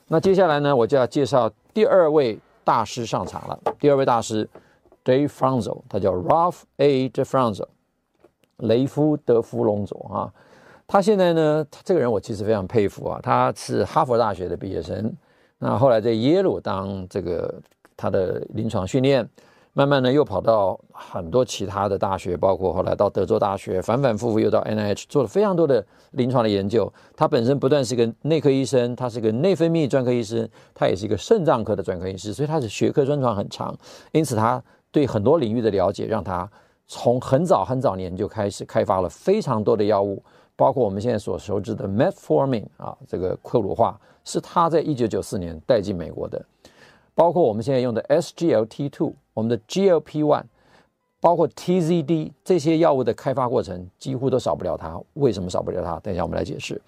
[0.06, 3.60] 那接下来呢，我就要介绍第二位大师上场了。
[3.78, 4.48] 第二位大师
[5.04, 7.10] ，Dave Franzo，他叫 Ralph A.
[7.10, 7.66] DeFranzo，
[8.56, 10.32] 雷夫德夫隆佐啊。
[10.86, 13.20] 他现在呢，这个人我其实非常佩服啊。
[13.22, 15.14] 他是哈佛大学的毕业生，
[15.58, 17.60] 那后来在耶鲁当这个
[17.96, 19.28] 他的临床训练。
[19.74, 26.92] 慢慢呢，又跑到很多其他的大学，包括后来到德州大学，反反复复又到 NIH，做了非常多的临床的研究。
[27.14, 33.72] 他本身不但是个内科医生，他是个内分泌专科医生，他也是一个肾脏科的专科医师，所以他的学科专长很长。
[34.10, 36.50] 因此，他对很多领域的了解，让他
[36.88, 40.20] 从很早很早年就开始开发了非常多的药物，
[40.58, 46.44] 包括我们现在所熟知的 Metformin 啊，这个克鲁化是他在一九九四年带进美国的。
[47.14, 50.42] 包括我们现在用的 SGLT2，我们的 GLP1，
[51.20, 55.00] 包括 TZD 这些药物的开发过程，几乎都少不了它。
[55.14, 56.00] 为什么少不了它？
[56.00, 56.82] 等一下我们来解释。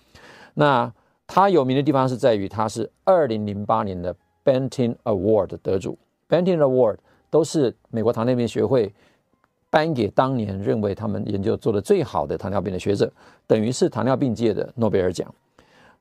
[0.54, 0.92] 那
[1.28, 4.12] 它有名的地方是在于，它是二零零八年的
[4.44, 5.96] Banting Award 得主。
[6.28, 6.96] Banting Award
[7.30, 8.92] 都是美国糖尿病学会
[9.70, 13.10] 颁给当年认为他们研究做的最好的糖尿病的学者，
[13.46, 15.32] 等于是糖尿病界的诺贝尔奖。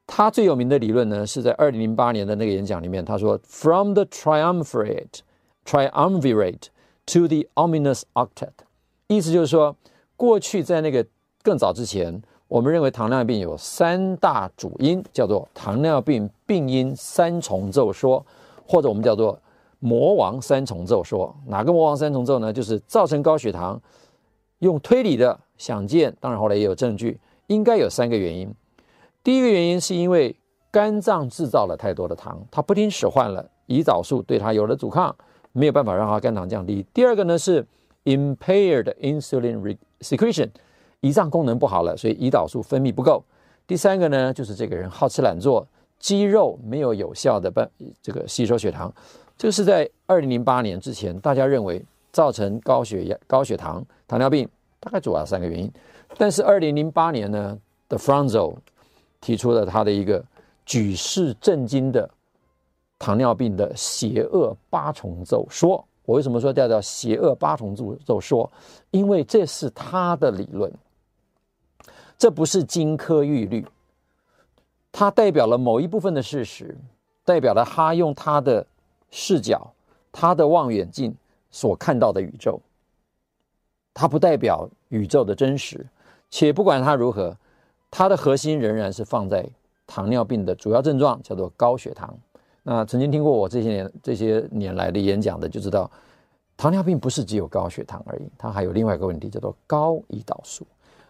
[0.08, 5.20] 他最有名的理论呢，是在二零零八年的那个演讲里面，他说：“From the triumvirate,
[5.64, 6.64] triumvirate
[7.06, 8.50] to the ominous octet。”
[9.06, 9.76] 意思就是说，
[10.18, 11.06] 过去在那个
[11.44, 18.26] 更早之前，我们认为糖尿病有三大主因，叫做糖尿病病因三重奏说，
[18.68, 19.40] 或者我们叫做
[19.80, 21.36] 魔王三重奏说。
[21.48, 22.54] 哪个魔王三重奏呢？
[22.54, 23.82] 就是造成高血糖，
[24.60, 28.54] 用推理的想见，当然后来也有证据，应该有三个原因。
[29.24, 30.36] 第一个原因是因为
[30.72, 35.16] 肝脏制造了太多的糖，它不听使唤了，胰岛素对它有了阻抗，
[35.52, 36.86] 没有办法让它肝糖降低。
[36.94, 37.66] 第二个呢是
[38.06, 40.50] impaired insulin secretion，
[41.02, 43.24] 胰脏功能不好了，所以胰岛素分泌不够。
[43.68, 45.68] 第三个呢就是这个人好吃懒做，
[46.00, 47.70] 肌肉没有有效的办
[48.02, 48.94] 这个吸收血糖。
[49.40, 54.46] 这个是在二零零八年之前，大家认为造成高血压、高血糖、糖尿病
[54.82, 55.72] 大概主要三个原因。
[56.18, 58.58] 但是二零零八年呢，The Franzo
[59.22, 60.22] 提出了他的一个
[60.66, 62.10] 举世震惊的
[63.00, 65.86] 糖尿病的邪恶八重奏说。
[66.04, 68.52] 我为什么说叫叫邪恶八重奏奏说？
[68.92, 70.70] 因为这是他的理论，
[72.18, 73.66] 这不是金科玉律，
[74.92, 76.76] 它代表了某一部分的事实，
[77.24, 78.66] 代表了他用他的
[79.12, 79.74] 视角、
[80.12, 81.16] 他的望远镜
[81.52, 82.60] 所看到的宇宙，
[83.94, 85.86] 它不代表宇宙的真实。
[86.30, 87.36] 且不管它如何。
[87.92, 89.44] 它的核心仍然是放在
[89.88, 92.16] 糖尿病的主要症状，叫做高血糖。
[92.62, 95.90] 那曾经听过我这些年这些年来的演讲的就知道，
[96.56, 100.68] 糖尿病不是只有高血糖而已，它还有另外一个问题叫做高胰岛素。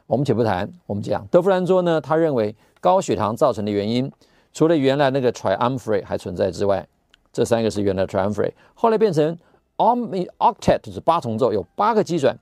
[0.08, 4.10] 我们且不谈，我们讲德弗兰佐呢，他认为高血糖造成的原因，
[4.54, 6.88] 除了原来那个 triumvirate 还存在之外，
[7.32, 9.38] 这三个是原来 triumvirate，后来变成
[9.78, 12.38] om octet 就是八重奏，有八个基转。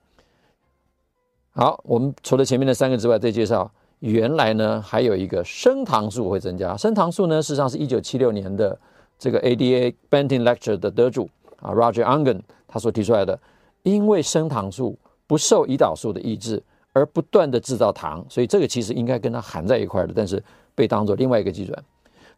[1.50, 3.70] 好，我们除了前面的三个之外，再介绍
[4.00, 6.76] 原来呢还有一个升糖素会增加。
[6.76, 8.78] 升糖素呢，事实上是一九七六年的
[9.18, 11.28] 这个 ADA Banting Lecture 的得主
[11.60, 13.38] 啊 Roger Engen 他所提出来的，
[13.82, 16.62] 因为升糖素不受胰岛素的抑制。
[16.94, 20.42] 而不断的制造糖，所以这个其实应该跟它含在一块的，但是
[20.74, 21.84] 被当做另外一个基准。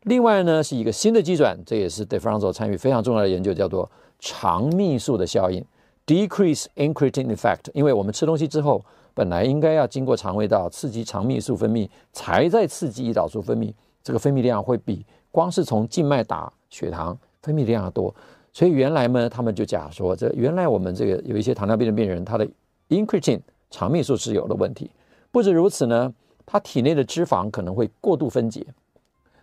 [0.04, 5.62] 另外呢，是一个新的机转，这也是 De Franzo 参与非常重要的研究，叫做肠泌素的效应
[6.06, 7.70] （Decrease Incretin Effect）。
[7.74, 8.82] 因为我们吃东西之后，
[9.12, 18.14] 本来应该要经过肠胃道刺激肠泌素分泌，才在刺激胰岛素分泌，这个分泌量会比光是从静脉打血糖分泌量要多。
[18.52, 22.48] 所以原来呢，他们就假说，这原来我们这个有一些糖尿病的病人，他的
[22.88, 24.90] Incretin 肠泌素是有的问题，
[25.30, 26.12] 不止如此呢，
[26.46, 28.66] 他体内的脂肪可能会过度分解，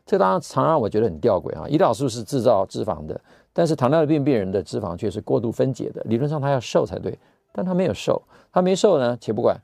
[0.07, 1.67] 这当然常让我觉得很吊诡啊。
[1.67, 3.19] 胰岛素是制造脂肪的，
[3.51, 6.01] 但是糖尿病病人的脂肪却是过度分解的。
[6.05, 7.15] 理论上他要瘦才对，
[7.51, 8.19] 但他没有瘦，
[8.51, 9.55] 他没瘦呢，且不管，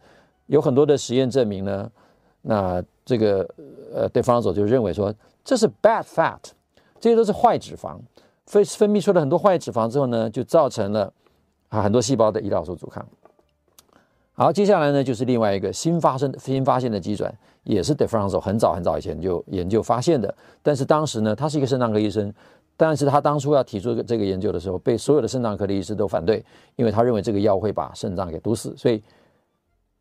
[0.47, 1.89] 有很多的实验证明呢，
[2.41, 3.49] 那这个
[3.93, 6.39] 呃对方所就认为说这是 bad fat，
[6.99, 7.97] 这些都是坏脂肪，
[8.45, 11.11] 分分泌出了很多坏脂肪之后呢，就造成了
[11.69, 13.07] 啊很多细胞的胰岛素阻抗。
[14.35, 17.31] 好，接下来呢，就是另外一个新发生、新发现的机转，
[17.65, 20.33] 也是 De Franzo 很早很早以前就研究发现的。
[20.63, 22.33] 但是当时呢，他是一个肾脏科医生，
[22.75, 26.43] 但是他当初要提出这个研究的时候，被所有的肾脏科的医师都反对，
[26.75, 28.75] 因为他认为这个药会把肾脏给毒死。
[28.75, 29.03] 所以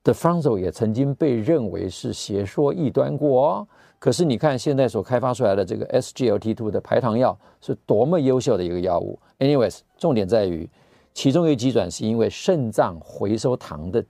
[0.03, 3.69] De Franzo 也曾经被认为是邪说异端过哦。
[3.99, 9.19] 可是你看现在所开发出来的这个 SGLT2 的排糖药是多么优秀的一个药物。
[9.39, 10.67] Anyways，重点在于
[11.13, 14.03] 其中一个机转是因为肾脏回收糖的。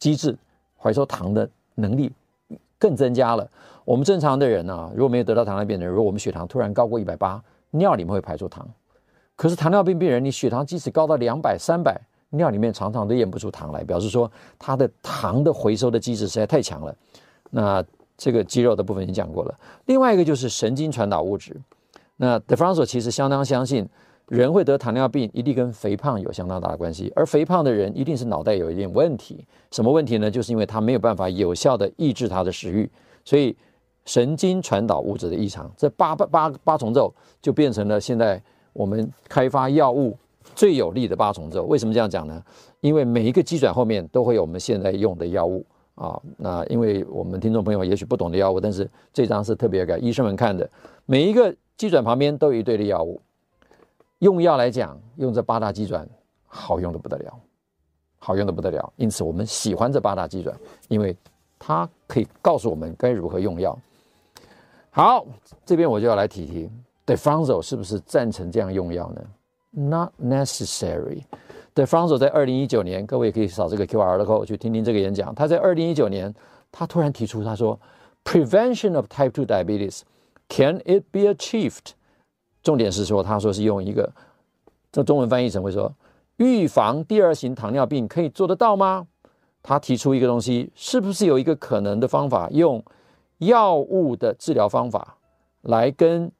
[0.00, 0.36] 机制
[0.76, 2.10] 回收糖的能力
[2.78, 3.48] 更增加了。
[3.84, 8.66] 我们正常的人啊，如果没有得到糖尿病的人，如果我们血糖突然高过一百八，尿里面会排出糖。
[9.36, 16.94] 可是糖尿病病人，你血糖即使高到两百、三百，尿里面常常都验不出糖来，表示说他的糖的回收的机制实在太强了。
[17.50, 17.84] 那
[18.16, 19.54] 这个肌肉的部分已经讲过了。
[19.86, 21.54] 另外一个就是神经传导物质。
[22.16, 23.88] 那 De Franzo 其实相当相信。
[24.30, 29.44] 人会得糖尿病，一定跟肥胖有相当大的关系，而肥胖的人一定是脑袋有一点问题。
[29.72, 30.30] 什么问题呢？
[30.30, 32.88] 就是因为他没有办法有效地抑制他的食欲，
[33.24, 33.56] 所以
[34.04, 37.12] 神经传导物质的异常，这八八八八重奏
[37.42, 38.40] 就变成了现在
[38.72, 40.16] 我们开发药物
[40.54, 41.64] 最有力的八重奏。
[41.64, 42.40] 为什么这样讲呢？
[42.82, 45.66] 因为每一个机转后面都会有我们现在用的药物
[45.96, 46.16] 啊。
[46.36, 50.70] 那因为我们听众朋友也许不懂的药物，但是这张是特别给医生们看的，
[51.04, 53.20] 每一个机转旁边都有一堆的药物。
[54.20, 56.08] 用药来讲，用这八大机转
[56.46, 57.38] 好用的不得了，
[58.18, 58.92] 好用的不得了。
[58.96, 60.56] 因此，我们喜欢这八大机转，
[60.88, 61.16] 因为
[61.58, 63.76] 它可以告诉我们该如何用药。
[64.90, 65.26] 好，
[65.64, 66.70] 这边我就要来提提
[67.06, 69.22] ，De Franzo 是不是赞成这样用药呢
[69.70, 71.22] ？Not necessary。
[71.74, 75.34] De Franzo 在二零一九年，各位可以扫这个 QR code 去听听这个演讲。
[75.34, 76.34] 他在二零一九年，
[76.72, 77.78] 他突然提出，他说
[78.24, 80.00] ：“Prevention of type two diabetes,
[80.48, 81.92] can it be achieved？”
[82.62, 84.12] 重点是说，他说是用一个，
[84.92, 85.92] 这中文翻译成会说，
[86.36, 89.06] 预防第二型糖尿病可以做得到吗？
[89.62, 92.82] 他提出一个东西，是不是有一个可能的方法，用
[93.38, 95.16] 药物的治疗方法
[95.62, 96.30] 来跟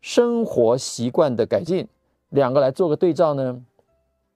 [0.00, 1.86] 生活习惯的改进
[2.30, 3.60] 两个来做个对照呢？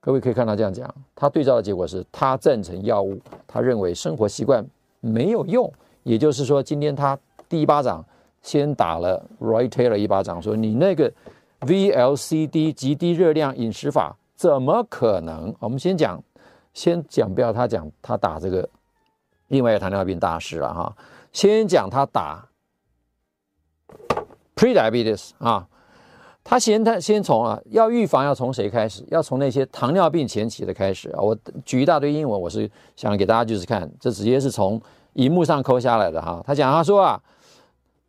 [0.00, 4.62] 各位可以看到这样讲，他对照的结果是他赞成药物，他认为生活习惯
[5.00, 8.04] 没有用，也就是说，今天他第一巴掌。
[8.44, 11.10] 先打了 Roy Taylor 一巴掌，说你那个
[11.60, 15.52] VLCD 极低热量饮食法怎么可能？
[15.58, 16.22] 我们先讲，
[16.74, 18.68] 先讲，不要他讲他打这个
[19.48, 20.94] 另外一个糖尿病大师了哈。
[21.32, 22.46] 先讲他打
[24.54, 25.66] Prediabetes 啊，
[26.44, 29.02] 他先他先从啊，要预防要从谁开始？
[29.08, 31.20] 要从那些糖尿病前期的开始啊。
[31.22, 34.78] 我举一大堆英文，我是想给大家就是看，这直接是从
[35.14, 36.42] 荧幕上抠下来的哈。
[36.46, 37.18] 他讲他说啊。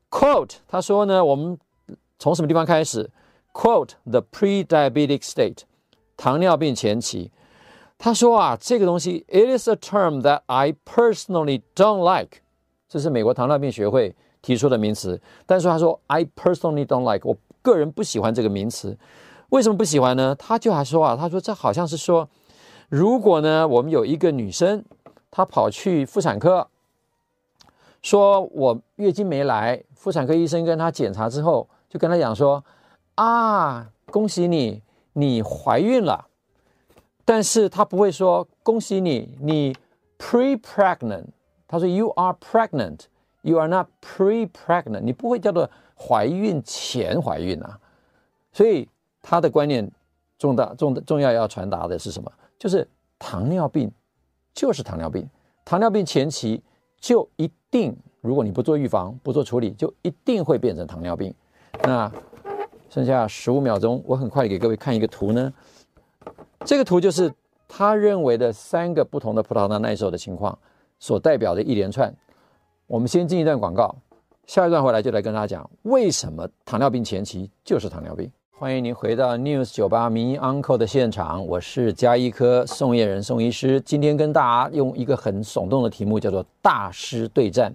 [0.10, 1.58] Quote，他说呢，我们
[2.18, 3.10] 从什么地方开始
[3.54, 5.60] ？Quote the pre-diabetic state，
[6.16, 7.32] 糖尿病前期。
[7.98, 12.40] 他说啊，这个东西，it is a term that I personally don't like。
[12.88, 15.22] 这是美国糖尿病学会提出的名词。
[15.46, 18.98] 但是他说，I personally don't like，我个人不喜欢这个名词。
[19.50, 20.36] 为什么不喜欢呢？
[20.36, 22.28] 他就还说啊，他说这好像是说，
[22.90, 24.84] 如果呢，我们有一个女生，
[25.32, 26.68] 她跑去妇产科。
[28.06, 32.64] 说我月经没来，妇产科医生跟她检查之后，就跟她讲说
[33.16, 34.84] ：“啊，恭喜你，
[35.14, 36.28] 你怀孕了。”
[37.26, 39.76] 但是他不会说恭喜你，你
[40.20, 41.26] pre-pregnant。
[41.68, 43.06] 他说 you are pregnant,
[43.42, 45.00] you are not pre-pregnant。
[45.00, 47.80] 你不会叫做怀孕前怀孕啊。
[48.52, 48.88] 所以
[49.24, 49.90] 他的观念
[50.38, 52.32] 重大、重重要要传达的是什么？
[52.60, 52.88] 就是
[53.18, 53.92] 糖尿病
[54.54, 55.28] 就是糖尿病，
[55.66, 56.62] 糖尿病前期
[57.00, 61.34] 就一定，如果你不做预防、不做处理，就一定会变成糖尿病。
[61.84, 62.12] 那
[62.90, 65.54] 剩下十五秒钟，我很快给各位看一个图呢。
[66.64, 67.32] 这个图就是
[67.68, 70.58] 他认为的三个不同的葡萄糖耐受的情况
[70.98, 72.16] 所代表的一连串。
[72.88, 73.96] 我们先进一段广告，
[74.48, 78.32] 下一段回来就来跟大家讲为什么糖尿病前期就是糖尿病。
[78.58, 83.82] 欢迎您回到 News 九八名医 Uncle 的现场，我是加医科宋业仁宋医师。
[83.82, 87.70] 今天跟大家用一个很耸动的题目，叫做“大师对战”。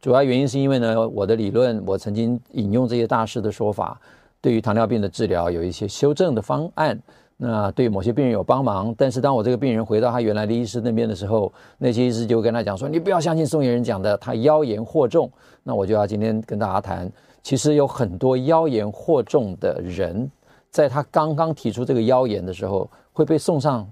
[0.00, 4.00] 主要原因是因为呢，我的理论，我曾经引用这些大师的说法，
[4.40, 6.96] 对于糖尿病的治疗有一些修正的方案。
[7.36, 15.28] 那对某些病人有帮忙，但是当我这个病人回到他原来的医师那边的时候，那些医师就跟他讲说：“你不要相信宋业仁讲的，他妖言惑众。”
[15.64, 17.10] 那我就要今天跟大家谈，
[17.42, 20.30] 其实有很多妖言惑众的人，
[20.70, 23.90] 在他刚刚提出这个妖言的时候，会被送上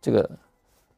[0.00, 0.28] 这个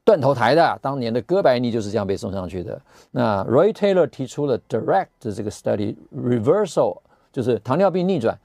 [0.04, 0.78] 断头台的。
[0.82, 2.80] 当年的哥白尼就是这样被送上去的。
[3.10, 6.98] 那 Roy Taylor 提出了 Direct 的这个 Study Reversal，
[7.32, 8.38] 就是糖尿病逆转。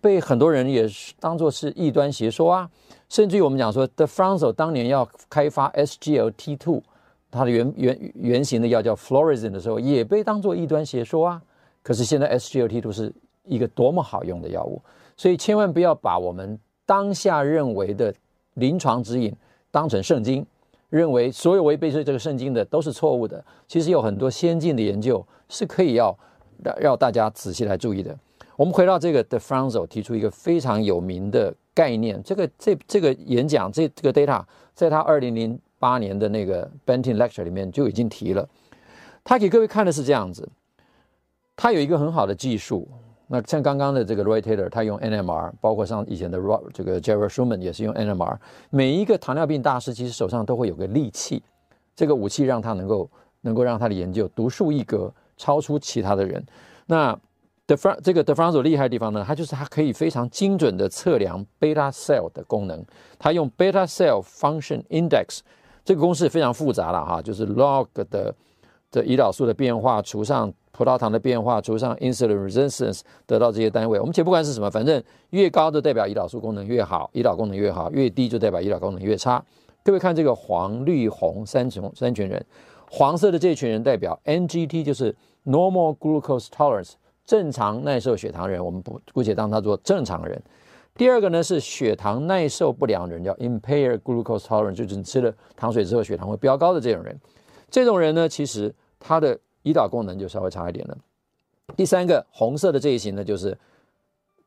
[0.00, 2.68] 被很多人也是当做是异端邪说啊，
[3.08, 6.82] 甚至于我们讲说 The Franzo 当年要开发 SGLT2，
[7.30, 11.42] 它的原原原型的药叫 Florizin 的时候，也被当作异端邪说啊。
[11.82, 13.12] 可是现在 SGLT 都是
[13.44, 14.80] 一个多么好用的药物，
[15.16, 18.14] 所以千万不要把我们当下认为的
[18.54, 19.34] 临床指引
[19.70, 20.46] 当成圣经，
[20.90, 23.44] 认为所有违背这个圣经的都是错误的。
[23.66, 26.16] 其实有很多先进的研究是可以要
[26.78, 28.16] 让大家仔细来注意的。
[28.56, 38.46] 我们回到这个 De Franzo 提出一个非常有名的概念，这个这这个演讲这这个 data 在他二零零八年的那个 Banting Lecture 里面就已经提了。
[39.24, 40.48] 他给各位看的是这样子，
[41.56, 42.88] 他有一个很好的技术。
[43.28, 48.36] 那像刚刚的这个 Roy Taylor，他用 NMR，包括像以前的 Rob 这个 Jerry Schumann 也是用 NMR。
[48.68, 51.42] 每一个糖尿病大师其实手上都会有个利器，
[51.96, 56.44] 这个武器让他能够能够让他的研究独树一格，超出其他的人。
[56.86, 57.18] 那
[57.66, 62.84] De f r a n 这个 De Franzo 厉害的地方呢，它就是它可以非常精准的测量 beta cell 的功能。
[63.18, 65.38] 它用 beta cell function index
[65.84, 68.34] 这个公式非常复杂了哈，就是 log 的
[68.90, 74.00] 的胰岛素的变化除上葡萄糖的变化除上 insulin resistance 得到这些单位。
[74.00, 79.44] 我们且不管是什么，反正越高的代表胰岛素功能越好，胰岛功能越好；越低就代表胰岛功能越差。
[79.84, 82.44] 各位看这个黄绿红三种三群人，
[82.90, 85.14] 黄色的这群人代表 NGT，就是
[85.44, 86.92] normal glucose tolerance。
[87.24, 90.42] 正常耐受血糖人，我们不姑且当他做正常人。
[90.94, 97.18] 第二个呢是血糖耐受不良人，叫 impaired glucose tolerance，就是你吃了糖水之后血糖会飙高的这种人。
[97.70, 100.96] 这种人呢，其实他的胰岛功能就稍微差一点了。
[101.76, 103.56] 第三个红色的这一型呢，就是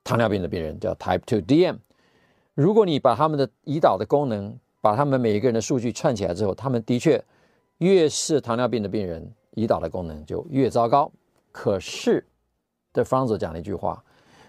[0.04, 1.78] 糖尿病的病人，叫 type two DM。
[2.54, 7.24] 如果你把他们的胰岛的功能，把他们每一个人的数据串起来之后，他们的确
[7.80, 11.12] 越是糖尿病的病人，胰岛的功能就越糟糕。
[11.52, 12.26] 可是
[12.94, 14.04] The f r a n z 讲了一句话：“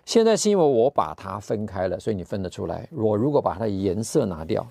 [0.05, 2.89] 现在是因为我把它分开了，所以你分得出来。
[2.93, 4.67] 我如果把它的颜色拿掉，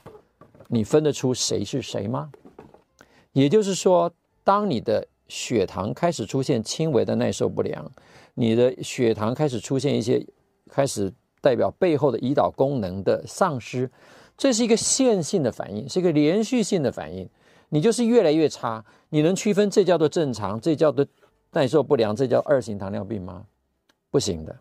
[0.68, 2.32] 你分得出谁是谁吗？
[3.34, 4.12] 也就是说，
[4.44, 7.86] 当你的血糖开始出现轻微的耐受不良，
[8.34, 10.26] 你的血糖开始出现一些
[10.70, 11.12] 开始
[11.42, 13.90] 代表背后的胰岛功能的丧失，
[14.38, 17.30] 这是一个线性的反应，是一个连续性的反应。
[17.70, 18.86] 你就是越来越差。
[19.10, 21.06] 你能区分这叫做正常，这叫做
[21.52, 23.46] 耐受不良，这叫二型糖尿病吗？”
[24.12, 24.56] 不行的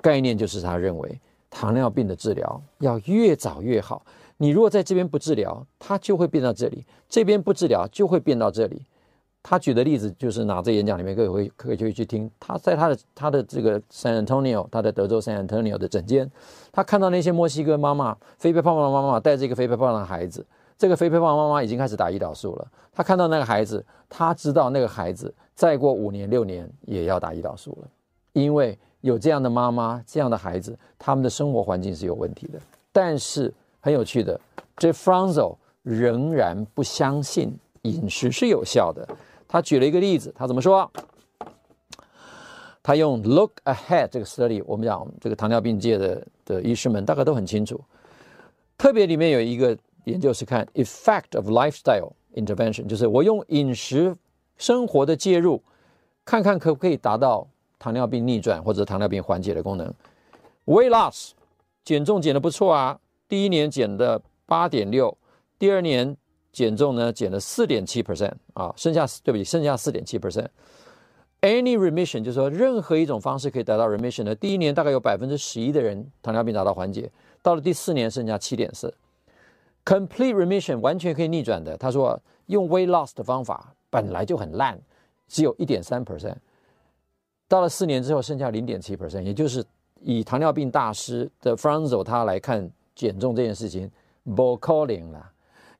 [0.00, 4.04] 概念就是，他认为糖尿病的治疗要越早越好。
[4.36, 8.82] 你如果在这边不治疗，它就会变到这里；这边不治疗，就会变到这里。
[9.48, 12.28] 他举的例子就是拿这演讲里面各位会可以去去听。
[12.40, 16.28] 他在他的他的这个 San Antonio，他在德州 San Antonio 的诊间，
[16.72, 20.44] 他看到那些墨西哥妈妈肥肥胖胖的妈妈带着一个肥肥胖胖的孩子，
[20.76, 22.66] 这个肥肥胖胖妈妈已经开始打胰岛素了。
[22.92, 27.88] 他看到那个孩子，他知道那个孩子再过五年六年也要打胰岛素了。
[28.32, 32.58] 因为有这样的妈妈，这样的孩子，他们的生活环境是有问题的。
[32.90, 34.40] 但是很有趣的
[34.76, 39.06] 这 Franzo 仍然不相信饮食是有效的。
[39.48, 40.90] 他举了一个例子，他怎么说？
[42.82, 47.80] 他用 Look Ahead 这个 study，我们讲这个糖尿病界的的医师们大概都很清楚。
[48.78, 54.16] 特别里面有一个研究是看 Effect of Lifestyle Intervention，就是我用饮食
[54.56, 55.62] 生活的介入，
[56.24, 57.48] 看看可不可以达到。
[57.78, 59.92] 糖尿病逆转或者糖尿病缓解的功能
[60.64, 61.32] ，weight loss
[61.84, 65.16] 减重减的不错啊，第一年减的八点六，
[65.58, 66.16] 第二年
[66.56, 70.48] 减重呢减了四点七 percent 啊，剩下对不起，剩下四点七 percent。
[71.42, 78.94] Any remission 就是说任何一种方式可以达到 remission 的，第一年大概有百分之十一的人糖尿病达到缓解，到了第四年剩下七点四。
[79.84, 84.80] Complete remission 完全可以逆转的，他说用 weight loss 的方法本来就很烂，
[85.28, 86.36] 只有一点三 percent，
[87.46, 89.62] 到了四年之后剩下零点七 percent，也就是
[90.00, 93.90] 以糖尿病大师的 Franzo 他来看减重这件事情，
[94.34, 95.30] 不可能了，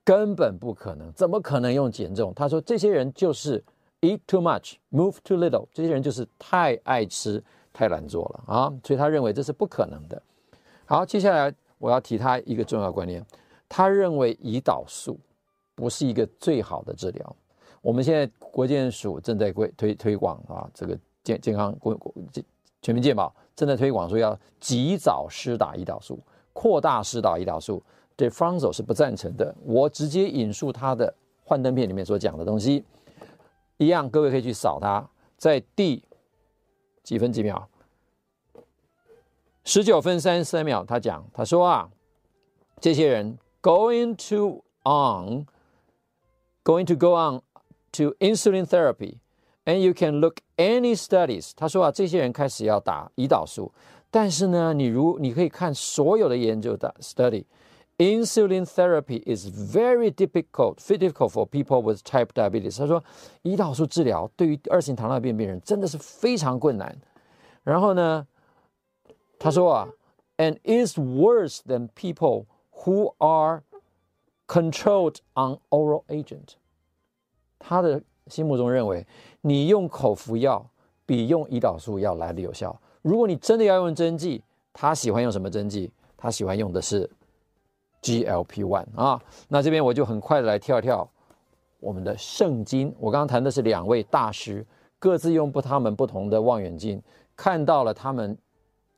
[0.07, 2.32] 根本不可能，怎么可能用减重？
[2.32, 3.62] 他说这些人就是。
[4.02, 7.42] Eat too much, move too little，这些人就是太爱吃，
[7.72, 10.22] 太懒做了啊，所以他认为这是不可能的。
[10.84, 13.24] 好，接下来我要提他一个重要观念，
[13.70, 15.18] 他认为胰岛素
[15.74, 17.36] 不是一个最好的治疗。
[17.80, 22.12] 我们现在国健署正在推推推广啊，这个健健康国国
[22.82, 26.20] 全民健保正在推广说要及早施打胰岛素，
[26.52, 27.82] 扩大施打胰岛素，
[28.17, 29.55] 对 Franzo 是不赞成的。
[29.64, 31.14] 我直接引述他的
[31.45, 32.85] 幻灯片里面所讲的东西。
[33.77, 35.07] 一样，各位可以去扫它，
[35.37, 36.03] 在第
[37.03, 37.67] 几分几秒，
[39.64, 41.91] 十九分三十三秒，他讲，他说啊，
[42.81, 45.47] 这些人 going to on
[46.64, 47.43] going to go on
[47.93, 51.51] to insulin therapy，and you can look any studies。
[51.55, 53.71] 他说啊，这些人开始要打胰岛素，
[54.11, 57.45] 但是呢，你如你可以看所有的研究的 study。
[57.97, 62.80] Insulin therapy is very difficult, difficult for people with type diabetes。
[62.80, 63.03] 他说，
[63.43, 66.97] 胰岛素治疗对于二型糖尿病病人真的是非常困难。
[67.64, 68.26] 然后呢，
[69.38, 69.88] 他说啊，
[70.38, 73.62] and is worse than people who are
[74.47, 76.53] controlled on oral agent。
[77.59, 79.05] 他的心目中认为，
[79.41, 80.68] 你用口服药
[81.05, 82.82] 比用胰岛素药来的有效。
[83.03, 84.41] 如果你真的要用针剂，
[84.74, 85.91] 他喜欢用什么针剂？
[86.18, 87.07] 他喜欢用的是。
[88.07, 91.09] GLP-1 啊，那这边我就很快的来跳跳
[91.80, 92.94] 我们的圣经。
[93.00, 94.64] 我刚刚谈的是两位大师，
[95.00, 97.02] 各自用不他们不同的望远镜
[97.34, 98.38] 看到了他们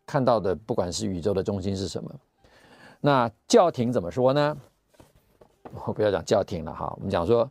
[0.05, 2.11] 看到的，不管是宇宙的中心是什么。
[3.01, 4.55] 那教廷怎么说呢？
[5.87, 7.51] 我不要讲教廷了哈，我们讲说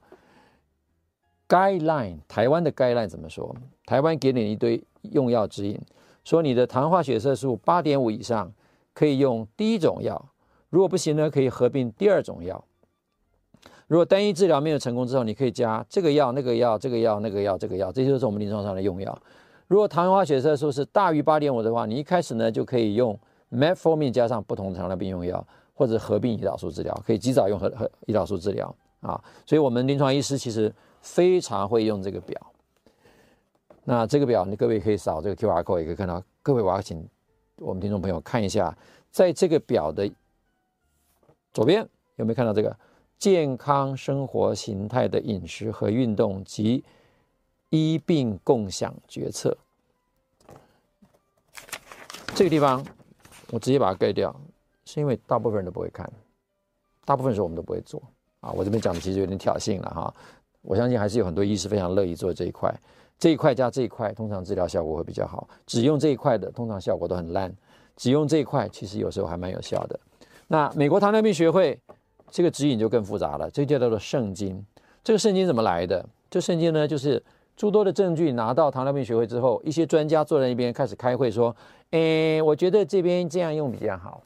[1.50, 3.56] guideline，台湾的 guideline 怎么说？
[3.88, 5.82] 台湾给你一堆用药指引，
[6.24, 8.54] 说你的糖化血色素八点五以上
[8.94, 10.24] 可以用第一种药。
[10.70, 12.64] 如果不行呢，可以合并第二种药。
[13.88, 19.18] 如果单一治疗没有成功之后，你可以加这个药、那个药、这个药、那个药、这个药，这些都是我们临床上的用药。
[19.68, 23.18] 如果糖化血色素是大于八点五的话，你一开始呢就可以用
[23.50, 29.24] Metformin 加上不同糖尿病用药，或者合并胰岛素治疗，可以及早用和和胰岛素治疗啊。
[29.46, 30.70] 所以我们临床医师其实
[31.02, 32.40] 非常会用这个表。
[33.86, 36.22] 那这个表，你各位可以扫这个 QR code，也可以看到。
[36.44, 37.08] 各位，我要请
[37.60, 38.78] 我们听众朋友看一下，
[39.10, 40.12] 在这个表的。
[41.58, 41.84] 左边
[42.18, 42.78] 有没有看到这个
[43.18, 46.84] 健康生活形态的饮食和运动及
[47.72, 49.58] 医病共享决策？
[52.36, 52.86] 这个地方
[53.50, 54.40] 我直接把它盖掉，
[54.86, 56.08] 是因为大部分人都不会看，
[57.06, 58.00] 大部分时候我们都不会做
[58.40, 58.52] 啊。
[58.52, 60.14] 我这边讲的其实有点挑衅了哈。
[60.62, 62.72] 我相信还是有很多医师非常乐意做这一块，
[63.18, 65.50] 这一块加这一块，通常治疗效果会比较好。
[65.66, 67.50] 只用这一块的，通常效果都很烂；
[67.96, 70.00] 只用这一块，其实有时候还蛮有效的。
[70.48, 71.78] 那美国糖尿病学会
[72.32, 74.66] 这个指引就更复杂了，这就叫做圣经。
[75.04, 76.06] 这个圣经怎么来的？
[76.30, 77.22] 这圣经呢，就是
[77.56, 81.56] 诸多的证据拿到糖尿病学会之后，一些专家坐在那边开始开会说
[81.92, 84.22] ：“诶，我觉得这边这样用比较好。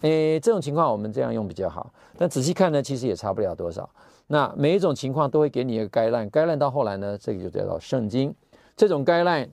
[0.00, 3.88] 诶，这种情况我们这样用比较好。”但仔细看呢，其实也差不了多少。
[4.26, 8.34] 那每一种情况都会给你一个 guideline，guideline 到后来呢，这个就叫做圣经。
[8.76, 9.48] 这种 guideline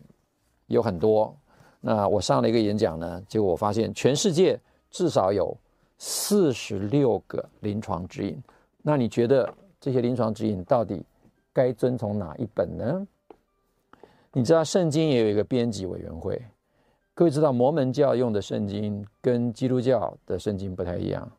[0.68, 1.36] 有很多。
[1.82, 4.60] 那我上了一个演讲呢，结果我发现全世界
[4.90, 5.58] 至少有。
[6.04, 8.36] 四十六个临床指引，
[8.82, 9.48] 那你觉得
[9.80, 11.00] 这些临床指引到底
[11.54, 13.08] 该遵从哪一本呢？
[14.34, 16.42] 你知道圣经也有一个编辑委员会，
[17.14, 21.32] 各位知道摩门教用的圣经跟基督教的圣经不太一样，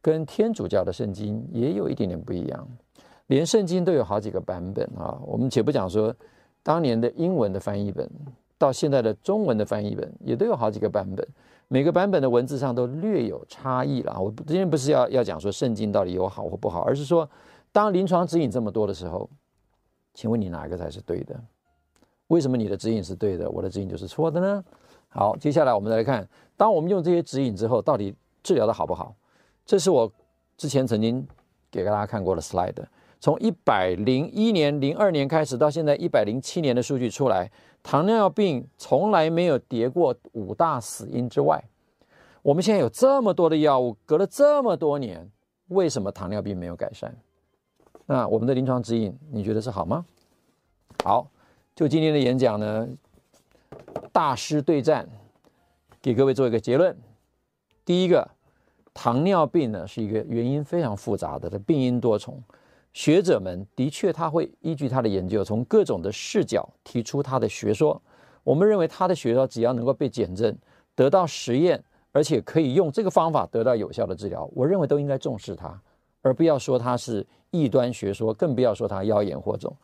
[0.00, 2.68] 跟天主教的圣经也有一点点不一样，
[3.26, 5.20] 连圣经都有好几个版本啊。
[5.26, 6.14] 我们且不讲说
[6.62, 8.08] 当年的英文的翻译本，
[8.58, 11.26] 到现在的中文的翻译本也都有好几个版本。
[11.68, 14.20] 每个版本的文字上都略有差异了。
[14.20, 17.28] 我今天不是要要讲说圣经到底有好或不好，而是说，
[17.72, 19.28] 当临床指引这么多的时候，
[20.12, 21.38] 请问你哪一个才是对的？
[22.28, 24.64] 为什么你的指引是对的，我的指引就是错的呢？
[25.08, 29.14] 好，接下来我们再来看，当我们用这些指引之后，到底治疗的好不好？
[29.66, 30.10] 这是我
[30.56, 31.26] 之前曾经
[31.70, 32.74] 给大家看过的 slide。
[33.20, 37.50] 从一百零一年、零二年开始到现在一百零七年的数据出来，
[37.84, 41.62] 糖尿病从来没有跌过五大死因之外。
[42.42, 45.30] 我们现在有这么多的药物，隔了这么多年，
[45.68, 47.12] 为什么糖尿病没有改善？
[48.06, 50.04] 那我们的临床指引，你觉得是好吗？
[51.04, 51.28] 好，
[51.74, 52.88] 就今天的演讲呢，
[54.10, 55.06] 大师对战，
[56.00, 56.96] 给各位做一个结论。
[57.84, 58.26] 第一个，
[58.94, 62.42] 糖尿病呢是一个原因非常复杂的，它病因多重。
[62.94, 68.00] 学者们的确他会依据他的研究，从各种的视角提出他的学说。
[68.44, 70.54] 我们认为他的学说只要能够被检证，
[70.94, 71.82] 得到实验，
[72.12, 75.80] 而且可以用这个方法得到有效的治疗，我认为都应该重视它，
[76.20, 79.74] 而不要说它是异端学说，更不要说它妖言惑众。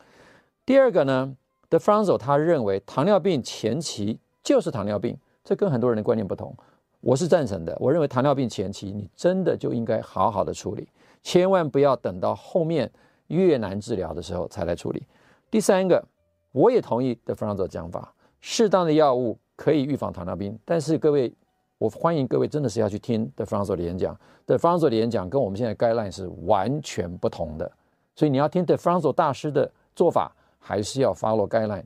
[0.63, 1.35] 第二个呢
[1.69, 6.55] ，The Franzo 他认为糖尿病前期就是糖尿病，这跟很多人的观念不同，
[7.01, 7.75] 我是赞成的。
[7.79, 10.87] 我认为糖尿病前期你真的就应该好好的处理，
[11.23, 12.91] 千万不要等到后面
[13.27, 15.03] 越难治疗的时候才来处理。
[15.49, 16.03] 第三个，
[16.51, 18.13] 我也同意 De Franzo 的讲法。
[18.39, 21.31] 适当的药物可以预防糖尿病，但是各位，
[21.77, 24.19] 我欢迎各位真的是要去听 De Franzo 的演讲。
[24.47, 27.71] De Franzo 的演讲跟我们现在 guideline 是完全不同的，
[28.15, 31.83] 所以你要听 De Franzo 大师的做法，还是要 follow guideline，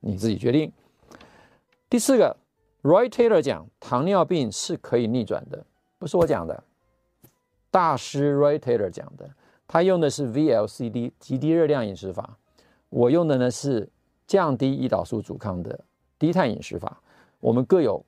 [0.00, 0.70] 你自己决定。
[1.88, 2.36] 第四个
[2.82, 5.64] ，Roy Taylor 讲糖尿病是可以逆转的，
[5.98, 6.62] 不是我讲的，
[7.72, 9.28] 大师 Roy Taylor 讲的，
[9.66, 12.38] 他用的是 VLCD 极低热量饮食法，
[12.88, 13.88] 我用的呢是。
[14.24, 15.78] 降低胰岛素阻抗的
[16.18, 17.02] 低碳饮食法，
[17.38, 18.02] 我们各有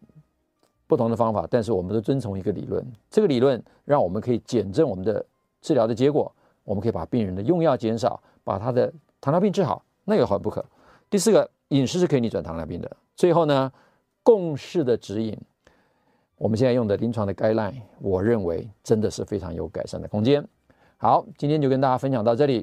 [0.86, 2.82] 不同的方法，但是我们都遵从一个理论。
[3.10, 5.22] 这个理论让我们可以减证我们的
[5.60, 8.90] 治疗的结果，我们可以把病人的用药减少，把他的
[9.20, 10.64] 糖尿病治好，那有何不可。
[11.10, 12.96] 第四个，饮食是可以逆转糖尿病的。
[13.14, 13.70] 最后呢，
[14.22, 15.36] 共识的指引，
[16.36, 20.46] 我们现在用的临床的 guideline，我认为真的是非常有改善的空间。
[20.98, 22.62] 好，今天就跟大家分享到这里。